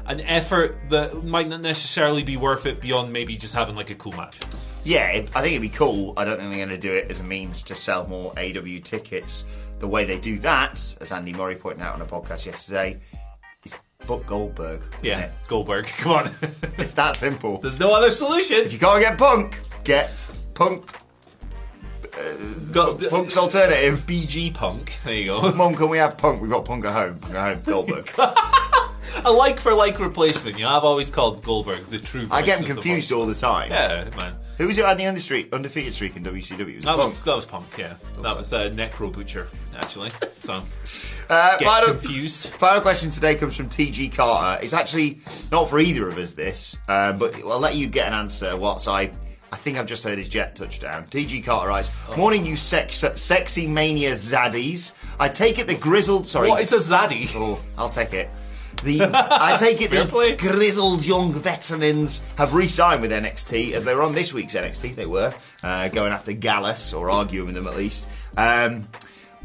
an 0.08 0.20
effort 0.22 0.78
that 0.90 1.24
might 1.24 1.48
not 1.48 1.62
necessarily 1.62 2.22
be 2.24 2.36
worth 2.38 2.66
it 2.66 2.82
beyond 2.82 3.12
maybe 3.14 3.38
just 3.38 3.56
having 3.56 3.76
like 3.76 3.90
a 3.90 3.96
cool 3.96 4.12
match. 4.14 4.40
Yeah, 4.88 5.10
it, 5.10 5.30
I 5.36 5.42
think 5.42 5.52
it'd 5.52 5.62
be 5.62 5.68
cool. 5.68 6.14
I 6.16 6.24
don't 6.24 6.38
think 6.38 6.50
they're 6.50 6.66
going 6.66 6.70
to 6.70 6.78
do 6.78 6.94
it 6.94 7.12
as 7.12 7.20
a 7.20 7.24
means 7.24 7.62
to 7.64 7.76
sell 7.76 8.08
more 8.08 8.32
AEW 8.36 8.82
tickets. 8.86 9.44
The 9.80 9.88
way 9.88 10.06
they 10.06 10.18
do 10.18 10.40
that, 10.40 10.96
as 11.02 11.12
Andy 11.12 11.34
Murray 11.34 11.58
pointed 11.58 11.82
out 11.84 11.96
on 11.96 12.02
a 12.02 12.06
podcast 12.06 12.46
yesterday, 12.46 12.98
is 13.66 13.74
book 14.08 14.26
Goldberg. 14.26 14.82
Yeah, 15.02 15.26
it? 15.26 15.32
Goldberg, 15.50 15.88
come 15.98 16.14
on. 16.14 16.32
It's 16.78 16.94
that 16.94 17.18
simple. 17.18 17.58
There's 17.62 17.80
no 17.80 17.94
other 17.94 18.12
solution. 18.12 18.60
If 18.60 18.72
you 18.72 18.80
can't 18.80 19.02
get 19.02 19.18
Punk, 19.18 19.60
get 19.84 20.10
Punk. 20.54 20.90
Uh, 22.18 22.34
got 22.72 22.98
Punk's 23.10 23.36
alternative. 23.36 24.06
BG 24.06 24.54
Punk. 24.54 24.98
There 25.04 25.14
you 25.14 25.26
go. 25.26 25.52
Mum, 25.52 25.76
can 25.76 25.90
we 25.90 25.98
have 25.98 26.18
Punk? 26.18 26.42
We've 26.42 26.50
got 26.50 26.64
Punk 26.64 26.86
at 26.86 26.94
home. 26.94 27.20
Punk 27.20 27.36
at 27.36 27.56
home. 27.56 27.64
Goldberg. 27.64 28.10
A 29.26 29.32
like 29.32 29.60
for 29.60 29.74
like 29.74 30.00
replacement. 30.00 30.58
You 30.58 30.66
know, 30.66 30.70
I've 30.72 30.84
always 30.84 31.10
called 31.10 31.44
Goldberg 31.44 31.86
the 31.90 32.00
true. 32.00 32.28
I 32.32 32.42
get 32.42 32.60
him 32.60 32.66
confused 32.66 33.12
all 33.12 33.26
the 33.26 33.36
time. 33.36 33.72
Yeah, 33.72 34.10
man. 34.18 34.36
Who 34.58 34.68
was 34.68 34.78
it 34.78 34.86
had 34.86 34.98
the 34.98 35.06
undefeated, 35.06 35.54
undefeated 35.54 35.94
streak 35.94 36.16
in 36.16 36.24
WCW? 36.24 36.76
Was 36.78 36.86
That 36.86 36.98
was 36.98 37.14
Punk? 37.22 37.26
that 37.26 37.36
was 37.36 37.46
Punk. 37.46 37.66
Yeah, 37.78 37.94
that 38.22 38.38
was 38.38 38.54
uh, 38.54 38.70
Necro 38.70 39.12
Butcher 39.12 39.48
actually. 39.78 40.12
So 40.42 40.64
Uh, 41.30 41.58
get 41.58 41.66
final, 41.68 41.90
confused. 41.90 42.50
final 42.54 42.82
question 42.82 43.12
today 43.12 43.36
comes 43.36 43.56
from 43.56 43.70
TG 43.70 44.16
Carter. 44.16 44.64
It's 44.64 44.74
actually 44.74 45.20
not 45.52 45.70
for 45.70 45.80
either 45.80 46.08
of 46.08 46.18
us, 46.18 46.34
this, 46.34 46.78
um, 46.88 47.18
but 47.20 47.36
I'll 47.36 47.60
let 47.60 47.76
you 47.76 47.88
get 47.88 48.08
an 48.08 48.14
answer. 48.14 48.56
What's 48.58 48.88
I. 48.88 49.12
I 49.50 49.56
think 49.56 49.78
I've 49.78 49.86
just 49.86 50.04
heard 50.04 50.18
his 50.18 50.28
jet 50.28 50.58
touchdown. 50.58 51.06
TG 51.06 51.42
Carter 51.46 51.70
writes, 51.70 51.90
Oh. 52.10 52.18
Morning, 52.18 52.46
you 52.46 52.58
sex, 52.58 53.02
sexy 53.16 53.66
mania 53.66 54.12
zaddies. 54.12 54.92
I 55.22 55.30
take 55.30 55.58
it 55.58 55.68
the 55.68 55.76
grizzled. 55.76 56.28
Sorry. 56.28 56.50
What 56.50 56.62
is 56.62 56.74
a 56.74 56.78
zaddy? 56.78 57.32
Oh, 57.34 57.58
I'll 57.78 57.90
take 57.90 58.12
it. 58.14 58.30
The 58.84 59.02
I 59.14 59.58
take 59.58 59.82
it 59.82 59.92
the 59.92 60.06
play. 60.10 60.36
grizzled 60.36 61.04
young 61.06 61.34
veterans 61.34 62.22
have 62.38 62.54
re-signed 62.54 63.02
with 63.02 63.12
NXT 63.12 63.72
as 63.74 63.84
they 63.86 63.96
were 63.96 64.04
on 64.04 64.14
this 64.14 64.34
week's 64.34 64.54
NXT. 64.56 64.96
They 64.96 65.06
were 65.06 65.34
uh, 65.64 65.90
going 65.90 66.12
after 66.12 66.32
Gallus 66.34 66.94
or 66.94 67.10
arguing 67.10 67.48
with 67.48 67.56
them 67.56 67.68
at 67.68 67.76
least. 67.76 68.08
Um, 68.38 68.88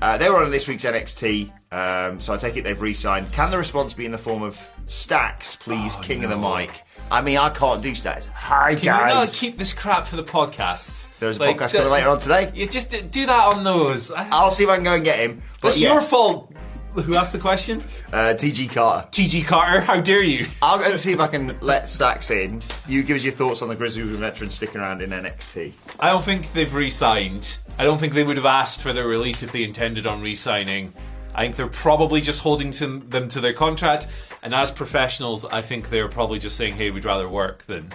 uh, 0.01 0.19
they 0.19 0.29
were 0.29 0.43
on 0.43 0.51
this 0.51 0.67
week's 0.69 0.85
NXT, 0.85 1.51
um, 1.73 2.21
so 2.21 2.35
I 2.35 2.37
take 2.37 2.57
it 2.57 2.65
they've 2.65 2.81
re-signed. 2.81 3.33
Can 3.33 3.51
the 3.51 3.59
response 3.59 3.95
be 3.95 4.05
in 4.05 4.13
the 4.13 4.19
form 4.19 4.43
of 4.43 4.61
Stacks, 4.87 5.55
please, 5.57 5.95
King 5.97 6.25
of 6.25 6.31
the 6.31 6.37
Mic? 6.37 6.83
I 7.11 7.23
mean, 7.23 7.39
I 7.39 7.51
can't 7.51 7.81
do 7.83 7.95
Stacks. 7.95 8.27
Hi 8.35 8.75
Can 8.75 8.85
you 8.85 8.91
not 8.91 9.09
guys. 9.11 9.39
keep 9.39 9.59
this 9.59 9.73
crap 9.73 10.05
for 10.05 10.17
the 10.17 10.25
podcasts? 10.25 11.09
There's 11.21 11.37
a 11.37 11.41
Like, 11.41 11.57
podcast 11.59 11.73
coming 11.73 11.91
later 11.93 12.09
on 12.09 12.19
today. 12.19 12.51
You 12.55 12.67
just 12.67 12.91
do 13.13 13.27
that 13.27 13.55
on 13.55 13.63
those. 13.65 14.11
I'll 14.11 14.51
see 14.51 14.65
if 14.65 14.71
I 14.71 14.75
can 14.77 14.85
go 14.85 14.95
and 14.95 15.05
get 15.05 15.19
him. 15.21 15.41
But 15.61 15.69
It's 15.69 15.81
yeah. 15.81 15.93
your 15.93 16.03
fault. 16.03 16.53
Who 16.95 17.15
asked 17.17 17.33
the 17.33 17.39
question? 17.39 17.81
Uh, 18.13 18.35
TG 18.37 18.71
Carter. 18.71 19.09
TG 19.11 19.47
Carter, 19.47 19.81
how 19.81 20.01
dare 20.01 20.23
you? 20.23 20.47
I'll 20.61 20.79
go 20.79 20.85
and 20.91 21.01
see 21.01 21.13
if 21.13 21.21
I 21.21 21.27
can 21.27 21.57
let 21.61 21.89
Stacks 21.89 22.31
in. 22.31 22.61
You 22.87 23.03
give 23.03 23.17
us 23.17 23.25
your 23.25 23.33
thoughts 23.33 23.63
on 23.63 23.69
the 23.69 23.75
Grizzly 23.75 24.03
veteran 24.03 24.51
sticking 24.51 24.81
around 24.81 25.01
in 25.01 25.11
NXT. 25.11 25.73
I 25.99 26.11
don't 26.11 26.23
think 26.25 26.53
they've 26.53 26.73
re-signed. 26.73 27.59
I 27.79 27.85
don't 27.85 27.99
think 27.99 28.13
they 28.13 28.25
would 28.25 28.37
have 28.37 28.47
asked 28.47 28.83
for 28.83 28.93
their 28.93 29.09
release 29.09 29.43
if 29.43 29.53
they 29.53 29.63
intended 29.65 30.07
on 30.07 30.21
re-signing. 30.21 30.93
I 31.35 31.43
think 31.45 31.57
they're 31.57 31.67
probably 31.69 32.21
just 32.21 32.43
holding 32.43 32.71
to 32.73 32.87
them 32.99 33.27
to 33.29 33.41
their 33.41 33.55
contract, 33.55 34.07
and 34.43 34.55
as 34.55 34.71
professionals, 34.71 35.47
I 35.47 35.63
think 35.63 35.89
they're 35.89 36.09
probably 36.09 36.39
just 36.39 36.59
saying, 36.59 36.75
"Hey, 36.75 36.91
we'd 36.91 37.07
rather 37.07 37.27
work 37.27 37.63
than 37.63 37.91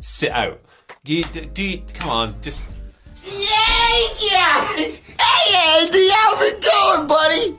sit 0.00 0.30
out." 0.30 0.60
You, 1.04 1.24
do, 1.24 1.40
do 1.46 1.64
you- 1.64 1.82
come 1.92 2.10
on, 2.10 2.40
just 2.42 2.60
Yeah, 3.24 3.59
guys! 4.30 5.02
Hey, 5.18 5.56
Andy, 5.56 6.08
how's 6.10 6.42
it 6.42 6.62
going, 6.62 7.06
buddy? 7.06 7.58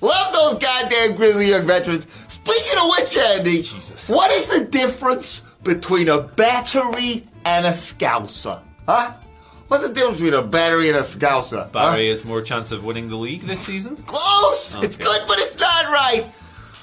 Love 0.00 0.32
those 0.32 0.62
goddamn 0.62 1.16
Grizzly 1.16 1.48
Young 1.48 1.66
veterans. 1.66 2.06
Speaking 2.28 2.78
of 2.82 2.90
which, 2.98 3.16
Andy, 3.16 3.62
Jesus. 3.62 4.08
what 4.08 4.30
is 4.30 4.54
the 4.58 4.64
difference 4.66 5.42
between 5.62 6.08
a 6.08 6.20
battery 6.20 7.24
and 7.44 7.66
a 7.66 7.70
scouser? 7.70 8.60
Huh? 8.86 9.14
What's 9.68 9.88
the 9.88 9.94
difference 9.94 10.18
between 10.18 10.34
a 10.34 10.42
battery 10.42 10.88
and 10.88 10.98
a 10.98 11.02
scouser? 11.02 11.72
Barry 11.72 12.10
has 12.10 12.24
more 12.24 12.42
chance 12.42 12.70
of 12.70 12.84
winning 12.84 13.08
the 13.08 13.16
league 13.16 13.40
this 13.42 13.60
season. 13.60 13.96
Close! 13.96 14.76
Oh, 14.76 14.82
it's 14.82 14.96
good, 14.96 15.20
but 15.26 15.38
it's 15.38 15.58
not 15.58 15.86
right. 15.86 16.26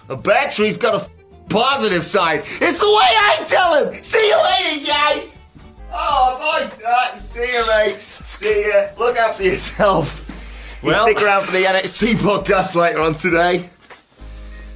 A 0.09 0.17
battery's 0.17 0.77
got 0.77 0.95
a 0.95 1.09
positive 1.47 2.03
side. 2.03 2.39
It's 2.59 2.79
the 2.79 2.87
way 2.87 3.11
I 3.29 3.43
tell 3.47 3.85
him. 3.85 4.03
See 4.03 4.27
you 4.27 4.43
later, 4.43 4.87
guys. 4.87 5.37
Oh, 5.93 6.59
boys. 6.59 6.79
Uh, 6.81 7.17
see 7.17 7.41
you, 7.51 7.63
mate. 7.67 8.01
See 8.01 8.61
you. 8.65 8.85
Look 8.97 9.17
after 9.17 9.43
yourself. 9.43 10.25
You 10.81 10.89
Well- 10.89 11.05
stick 11.07 11.21
around 11.21 11.45
for 11.45 11.51
the 11.51 11.63
NXT 11.65 12.15
podcast 12.15 12.75
later 12.75 12.99
on 13.01 13.15
today. 13.15 13.69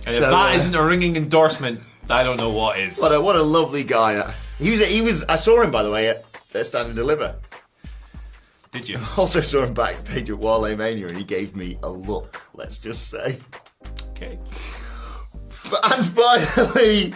And 0.05 0.15
if 0.15 0.21
So, 0.23 0.29
that 0.29 0.67
uh, 0.67 0.69
not 0.71 0.81
a 0.81 0.85
ringing 0.85 1.15
endorsement, 1.15 1.79
I 2.09 2.23
don't 2.23 2.37
know 2.37 2.51
what 2.51 2.77
is. 2.79 2.99
What 2.99 3.11
a 3.11 3.19
what 3.19 3.35
a 3.35 3.41
lovely 3.41 3.83
guy. 3.83 4.31
He 4.59 4.69
was. 4.69 4.85
He 4.85 5.01
was. 5.01 5.23
I 5.23 5.35
saw 5.35 5.63
him 5.63 5.71
by 5.71 5.81
the 5.81 5.89
way 5.89 6.09
at, 6.09 6.23
at 6.53 6.65
Stand 6.67 6.87
and 6.89 6.95
Deliver. 6.95 7.35
Did 8.71 8.87
you? 8.87 8.99
Also 9.17 9.39
saw 9.41 9.63
him 9.63 9.73
backstage 9.73 10.29
at 10.29 10.37
Wale 10.37 10.75
Mania, 10.77 11.07
and 11.07 11.17
he 11.17 11.23
gave 11.23 11.55
me 11.55 11.79
a 11.81 11.89
look. 11.89 12.45
Let's 12.53 12.77
just 12.77 13.09
say. 13.09 13.39
Okay. 14.11 14.37
And 15.83 16.05
finally, 16.05 17.13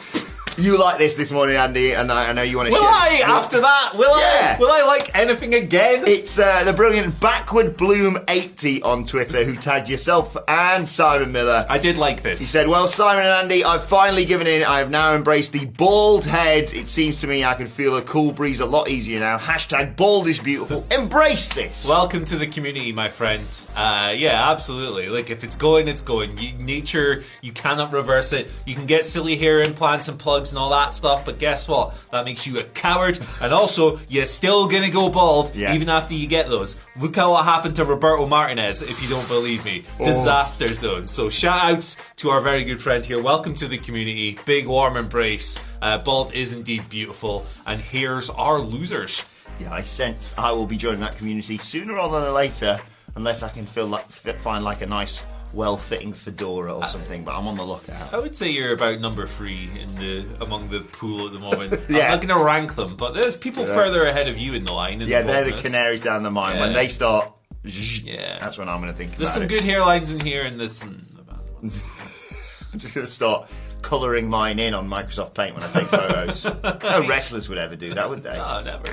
you 0.59 0.77
like 0.77 0.97
this 0.97 1.13
this 1.15 1.31
morning, 1.31 1.55
Andy, 1.55 1.93
and 1.93 2.11
I, 2.11 2.29
I 2.29 2.33
know 2.33 2.41
you 2.41 2.57
want 2.57 2.67
to 2.69 2.73
Will 2.73 2.81
share. 2.81 2.89
I 2.89 3.21
after 3.25 3.59
that? 3.59 3.93
Will 3.95 4.09
Yeah. 4.09 4.55
I? 4.55 4.57
Will 4.59 4.71
I 4.71 4.83
like 4.85 5.17
anything 5.17 5.53
again? 5.55 6.03
It's 6.07 6.37
uh, 6.39 6.63
the 6.63 6.73
brilliant 6.73 7.19
Backward 7.19 7.77
Bloom 7.77 8.17
80 8.27 8.81
on 8.83 9.05
Twitter 9.05 9.43
who 9.43 9.55
tagged 9.55 9.89
yourself 9.89 10.35
and 10.47 10.87
Simon 10.87 11.31
Miller. 11.31 11.65
I 11.69 11.77
did 11.77 11.97
like 11.97 12.21
this. 12.21 12.39
He 12.39 12.45
said, 12.45 12.67
Well, 12.67 12.87
Simon 12.87 13.23
and 13.23 13.33
Andy, 13.33 13.63
I've 13.63 13.83
finally 13.85 14.25
given 14.25 14.47
in. 14.47 14.63
I 14.63 14.79
have 14.79 14.89
now 14.89 15.13
embraced 15.15 15.53
the 15.53 15.65
bald 15.65 16.25
head. 16.25 16.73
It 16.73 16.87
seems 16.87 17.21
to 17.21 17.27
me 17.27 17.43
I 17.43 17.53
can 17.53 17.67
feel 17.67 17.97
a 17.97 18.01
cool 18.01 18.31
breeze 18.31 18.59
a 18.59 18.65
lot 18.65 18.89
easier 18.89 19.19
now. 19.19 19.37
Hashtag 19.37 19.95
bald 19.95 20.27
is 20.27 20.39
beautiful. 20.39 20.85
Embrace 20.91 21.49
this. 21.53 21.87
Welcome 21.87 22.25
to 22.25 22.37
the 22.37 22.47
community, 22.47 22.91
my 22.91 23.09
friend. 23.09 23.45
Uh, 23.75 24.13
yeah, 24.15 24.49
absolutely. 24.51 25.07
Like, 25.09 25.29
if 25.29 25.43
it's 25.43 25.55
going, 25.55 25.87
it's 25.87 26.01
going. 26.01 26.37
You, 26.37 26.53
nature, 26.53 27.23
you 27.41 27.51
cannot 27.51 27.91
reverse 27.91 28.33
it. 28.33 28.47
You 28.65 28.75
can 28.75 28.85
get 28.85 29.05
silly 29.05 29.35
hair 29.37 29.61
implants 29.61 30.07
and 30.07 30.17
plugs 30.19 30.48
and 30.51 30.59
all 30.59 30.69
that 30.71 30.91
stuff, 30.93 31.25
but 31.25 31.39
guess 31.39 31.67
what? 31.67 31.93
That 32.12 32.25
makes 32.25 32.45
you 32.47 32.59
a 32.59 32.63
coward, 32.63 33.19
and 33.41 33.53
also, 33.53 33.99
you're 34.09 34.25
still 34.25 34.67
gonna 34.67 34.89
go 34.89 35.09
bald 35.09 35.55
Yeah. 35.55 35.73
even 35.73 35.89
after 35.89 36.13
you 36.13 36.27
get 36.27 36.49
those. 36.49 36.77
Look 36.99 37.17
at 37.17 37.25
what 37.27 37.45
happened 37.45 37.75
to 37.77 37.85
Roberto 37.85 38.25
Martinez, 38.27 38.81
if 38.81 39.01
you 39.03 39.09
don't 39.09 39.27
believe 39.27 39.63
me. 39.65 39.83
Oh. 39.99 40.05
Disaster 40.05 40.73
zone. 40.73 41.07
So, 41.07 41.29
shout 41.29 41.59
outs 41.73 41.97
to 42.17 42.29
our 42.29 42.41
very 42.41 42.63
good 42.63 42.81
friend 42.81 43.05
here. 43.05 43.21
Welcome 43.21 43.53
to 43.55 43.67
the 43.67 43.77
community. 43.77 44.38
Big 44.45 44.67
warm 44.67 44.97
embrace. 44.97 45.57
Uh, 45.81 45.97
bald 45.97 46.33
is 46.33 46.51
indeed 46.53 46.89
beautiful, 46.89 47.45
and 47.65 47.79
here's 47.81 48.29
our 48.31 48.59
losers. 48.59 49.23
yeah, 49.59 49.73
I 49.73 49.81
sense 49.81 50.33
I 50.38 50.51
will 50.53 50.65
be 50.67 50.77
joining 50.77 50.99
that 51.01 51.17
community 51.17 51.57
sooner 51.57 51.95
rather 51.95 52.21
than 52.21 52.33
later, 52.33 52.79
unless 53.15 53.43
I 53.43 53.49
can 53.49 53.65
feel 53.65 53.88
like, 53.88 54.09
find 54.41 54.63
like 54.63 54.81
a 54.81 54.85
nice, 54.85 55.23
well-fitting 55.53 56.13
fedora 56.13 56.73
or 56.73 56.85
something. 56.88 57.23
But 57.23 57.35
I'm 57.38 57.47
on 57.47 57.57
the 57.57 57.63
lookout. 57.63 58.13
I 58.13 58.19
would 58.19 58.35
say 58.35 58.49
you're 58.49 58.73
about 58.73 58.99
number 58.99 59.25
three 59.25 59.69
in 59.79 59.95
the 59.95 60.25
among 60.41 60.69
the 60.69 60.81
pool 60.81 61.25
at 61.27 61.33
the 61.33 61.39
moment. 61.39 61.79
Yeah. 61.89 62.05
I'm 62.05 62.12
not 62.12 62.27
going 62.27 62.39
to 62.39 62.43
rank 62.45 62.75
them, 62.75 62.95
but 62.95 63.13
there's 63.13 63.35
people 63.35 63.65
further 63.65 64.05
ahead 64.05 64.27
of 64.27 64.38
you 64.38 64.53
in 64.53 64.63
the 64.63 64.71
line. 64.73 65.01
in 65.01 65.07
Yeah, 65.07 65.21
they're 65.23 65.43
the 65.49 65.62
canaries 65.62 66.01
down 66.01 66.23
the 66.23 66.31
mine. 66.31 66.59
When 66.59 66.73
they 66.73 66.88
start, 66.88 67.31
Yeah. 67.63 68.38
that's 68.39 68.57
when 68.57 68.69
I'm 68.69 68.79
going 68.81 68.91
to 68.91 68.97
think 68.97 69.15
There's 69.17 69.31
some 69.33 69.43
it. 69.43 69.49
good 69.49 69.63
hairlines 69.63 70.12
in 70.13 70.19
here, 70.19 70.43
and 70.43 70.59
there's 70.59 70.75
some. 70.75 71.05
bad 71.27 71.38
ones. 71.55 71.83
I'm 72.73 72.77
just 72.79 72.93
going 72.93 73.05
to 73.05 73.12
start 73.12 73.49
colouring 73.81 74.29
mine 74.29 74.59
in 74.59 74.73
on 74.73 74.87
Microsoft 74.89 75.33
Paint 75.33 75.55
when 75.55 75.63
I 75.63 75.67
take 75.67 75.87
photos. 75.87 76.43
no 76.83 77.07
wrestlers 77.07 77.49
would 77.49 77.57
ever 77.57 77.75
do 77.75 77.93
that, 77.93 78.09
would 78.09 78.23
they? 78.23 78.37
Oh, 78.37 78.61
never. 78.63 78.83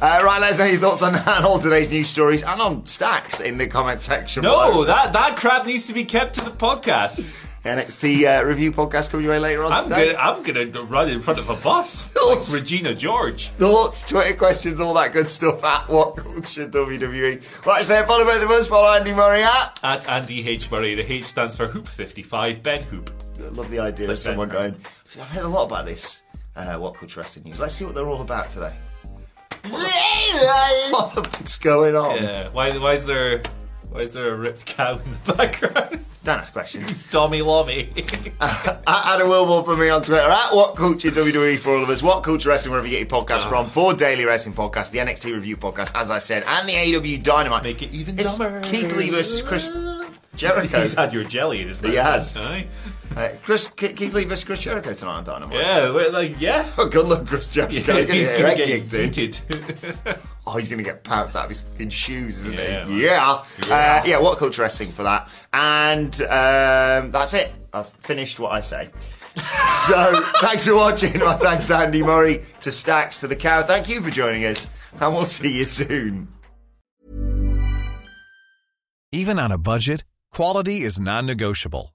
Uh, 0.00 0.20
right, 0.24 0.40
let 0.40 0.52
us 0.52 0.58
know 0.58 0.64
your 0.66 0.78
thoughts 0.80 1.02
on 1.02 1.12
that 1.14 1.28
and 1.28 1.44
all 1.44 1.58
today's 1.58 1.90
news 1.90 2.08
stories 2.08 2.42
and 2.42 2.60
on 2.60 2.86
stacks 2.86 3.40
in 3.40 3.58
the 3.58 3.66
comment 3.66 4.00
section. 4.00 4.42
no, 4.42 4.70
below. 4.70 4.84
that 4.84 5.12
that 5.12 5.36
crap 5.36 5.66
needs 5.66 5.86
to 5.88 5.94
be 5.94 6.04
kept 6.04 6.34
to 6.34 6.44
the 6.44 6.50
podcast. 6.50 7.46
NXT 7.62 8.40
uh, 8.40 8.44
review 8.44 8.72
podcast 8.72 9.10
coming 9.10 9.24
your 9.24 9.34
way 9.34 9.38
later 9.38 9.62
on 9.62 9.70
I'm 9.72 9.84
today. 9.84 10.12
gonna 10.14 10.18
I'm 10.18 10.42
gonna 10.72 10.82
run 10.86 11.08
in 11.08 11.20
front 11.20 11.38
of 11.38 11.48
a 11.48 11.54
bus 11.54 12.06
Thoughts? 12.08 12.52
like 12.52 12.60
Regina 12.60 12.92
George. 12.92 13.50
Thoughts, 13.50 14.08
Twitter 14.08 14.36
questions, 14.36 14.80
all 14.80 14.94
that 14.94 15.12
good 15.12 15.28
stuff 15.28 15.62
at 15.62 15.88
What 15.88 16.16
Culture 16.16 16.66
WWE. 16.68 17.64
Right, 17.66 17.84
so 17.84 18.04
follow 18.04 18.24
both 18.24 18.42
of 18.42 18.50
us. 18.50 18.66
Follow 18.66 18.92
Andy 18.92 19.14
Murray 19.14 19.42
at. 19.42 19.78
At 19.84 20.08
Andy 20.08 20.48
H 20.48 20.70
Murray, 20.72 20.96
the 20.96 21.12
H 21.12 21.24
stands 21.24 21.54
for 21.54 21.68
Hoop 21.68 21.86
55. 21.86 22.62
Ben 22.64 22.82
Hoop. 22.84 23.10
I 23.44 23.48
love 23.48 23.70
the 23.70 23.78
idea 23.80 24.06
of 24.06 24.10
like 24.10 24.18
someone 24.18 24.48
Ben. 24.48 24.56
going. 24.70 24.76
I've 25.20 25.28
heard 25.30 25.44
a 25.44 25.48
lot 25.48 25.64
about 25.64 25.86
this. 25.86 26.22
Uh, 26.54 26.76
what 26.76 26.94
Culture 26.94 27.20
Wrestling 27.20 27.44
News. 27.46 27.58
Let's 27.60 27.74
see 27.74 27.84
what 27.84 27.94
they're 27.94 28.08
all 28.08 28.20
about 28.20 28.50
today. 28.50 28.72
what 29.62 31.14
the 31.14 31.22
fuck's 31.24 31.58
going 31.58 31.94
on? 31.96 32.16
Yeah. 32.16 32.48
Why 32.50 32.76
why 32.78 32.92
is 32.94 33.06
there 33.06 33.42
why 33.90 34.00
is 34.00 34.12
there 34.12 34.32
a 34.32 34.36
ripped 34.36 34.66
cow 34.66 34.98
in 34.98 35.12
the 35.24 35.32
background? 35.34 36.04
Don't 36.24 36.38
ask 36.38 36.52
questions. 36.52 36.88
It's 36.88 37.02
Tommy 37.02 37.40
Lommy. 37.40 37.88
at 38.40 38.82
Adam 38.86 39.26
Wilbourn 39.28 39.64
for 39.64 39.76
me 39.76 39.88
on 39.88 40.02
Twitter, 40.02 40.22
at 40.22 40.50
What 40.52 40.76
Culture 40.76 41.10
WWE 41.10 41.58
for 41.58 41.70
all 41.76 41.82
of 41.82 41.90
us, 41.90 42.00
What 42.00 42.22
Culture 42.22 42.48
Wrestling, 42.50 42.70
wherever 42.70 42.86
you 42.86 42.96
get 42.98 43.10
your 43.10 43.22
podcast 43.22 43.48
from, 43.48 43.66
for 43.66 43.92
Daily 43.92 44.24
Wrestling 44.24 44.54
Podcast, 44.54 44.92
the 44.92 44.98
NXT 44.98 45.34
Review 45.34 45.56
Podcast, 45.56 45.90
as 45.96 46.12
I 46.12 46.18
said, 46.18 46.44
and 46.46 46.68
the 46.68 46.74
AEW 46.74 47.22
Dynamite. 47.24 47.64
Make 47.64 47.82
it 47.82 47.92
even 47.92 48.16
It's 48.20 48.38
dumber. 48.38 48.60
Keith 48.62 48.94
Lee 48.96 49.10
versus 49.10 49.42
Chris 49.42 49.68
Jericho. 50.36 50.80
He's 50.80 50.94
had 50.94 51.12
your 51.12 51.24
jelly 51.24 51.60
in 51.60 51.66
his 51.68 51.82
mouth. 51.82 51.90
He 51.90 51.98
has. 51.98 52.36
Aye. 52.36 52.68
Uh, 53.16 53.28
Chris, 53.42 53.68
Ke- 53.68 53.94
Keith 53.96 54.12
Lee 54.14 54.24
versus 54.24 54.44
Chris 54.44 54.60
Jericho 54.60 54.94
tonight 54.94 55.18
on 55.18 55.24
Dynamite. 55.24 55.58
Yeah, 55.58 55.92
we're 55.92 56.10
like 56.10 56.40
yeah. 56.40 56.70
Oh, 56.78 56.86
good 56.88 57.06
luck, 57.06 57.26
Chris 57.26 57.48
Jericho. 57.50 57.74
Yeah, 57.94 58.02
He's 58.02 58.10
he's 58.30 58.32
gonna 58.32 58.42
gonna 58.42 58.56
get 58.56 58.90
get 58.90 59.12
kicked 59.12 59.48
yeeted. 59.48 60.18
Oh, 60.46 60.56
he's 60.58 60.68
going 60.68 60.78
to 60.78 60.84
get 60.84 61.04
pounced 61.04 61.36
out 61.36 61.44
of 61.44 61.50
his 61.50 61.60
fucking 61.60 61.90
shoes, 61.90 62.38
isn't 62.40 62.54
Yeah, 62.54 62.84
he? 62.84 62.90
man. 62.92 63.00
Yeah. 63.00 63.44
Yeah. 63.68 63.74
Uh, 63.74 64.02
yeah, 64.06 64.18
what 64.18 64.38
culture 64.38 64.62
wrestling 64.62 64.90
for 64.90 65.02
that. 65.04 65.28
And 65.52 66.12
um, 66.22 67.10
that's 67.12 67.34
it. 67.34 67.52
I've 67.72 67.88
finished 68.00 68.40
what 68.40 68.52
I 68.52 68.60
say. 68.60 68.90
so, 69.86 70.22
thanks 70.40 70.66
for 70.66 70.74
watching. 70.74 71.18
My 71.20 71.34
thanks 71.34 71.66
to 71.68 71.76
Andy 71.76 72.02
Murray, 72.02 72.42
to 72.60 72.72
Stacks, 72.72 73.20
to 73.20 73.28
the 73.28 73.36
cow. 73.36 73.62
Thank 73.62 73.88
you 73.88 74.00
for 74.02 74.10
joining 74.10 74.44
us, 74.44 74.68
and 75.00 75.14
we'll 75.14 75.24
see 75.24 75.58
you 75.58 75.64
soon. 75.64 76.28
Even 79.12 79.38
on 79.38 79.52
a 79.52 79.58
budget, 79.58 80.04
quality 80.32 80.80
is 80.82 80.98
non-negotiable. 81.00 81.94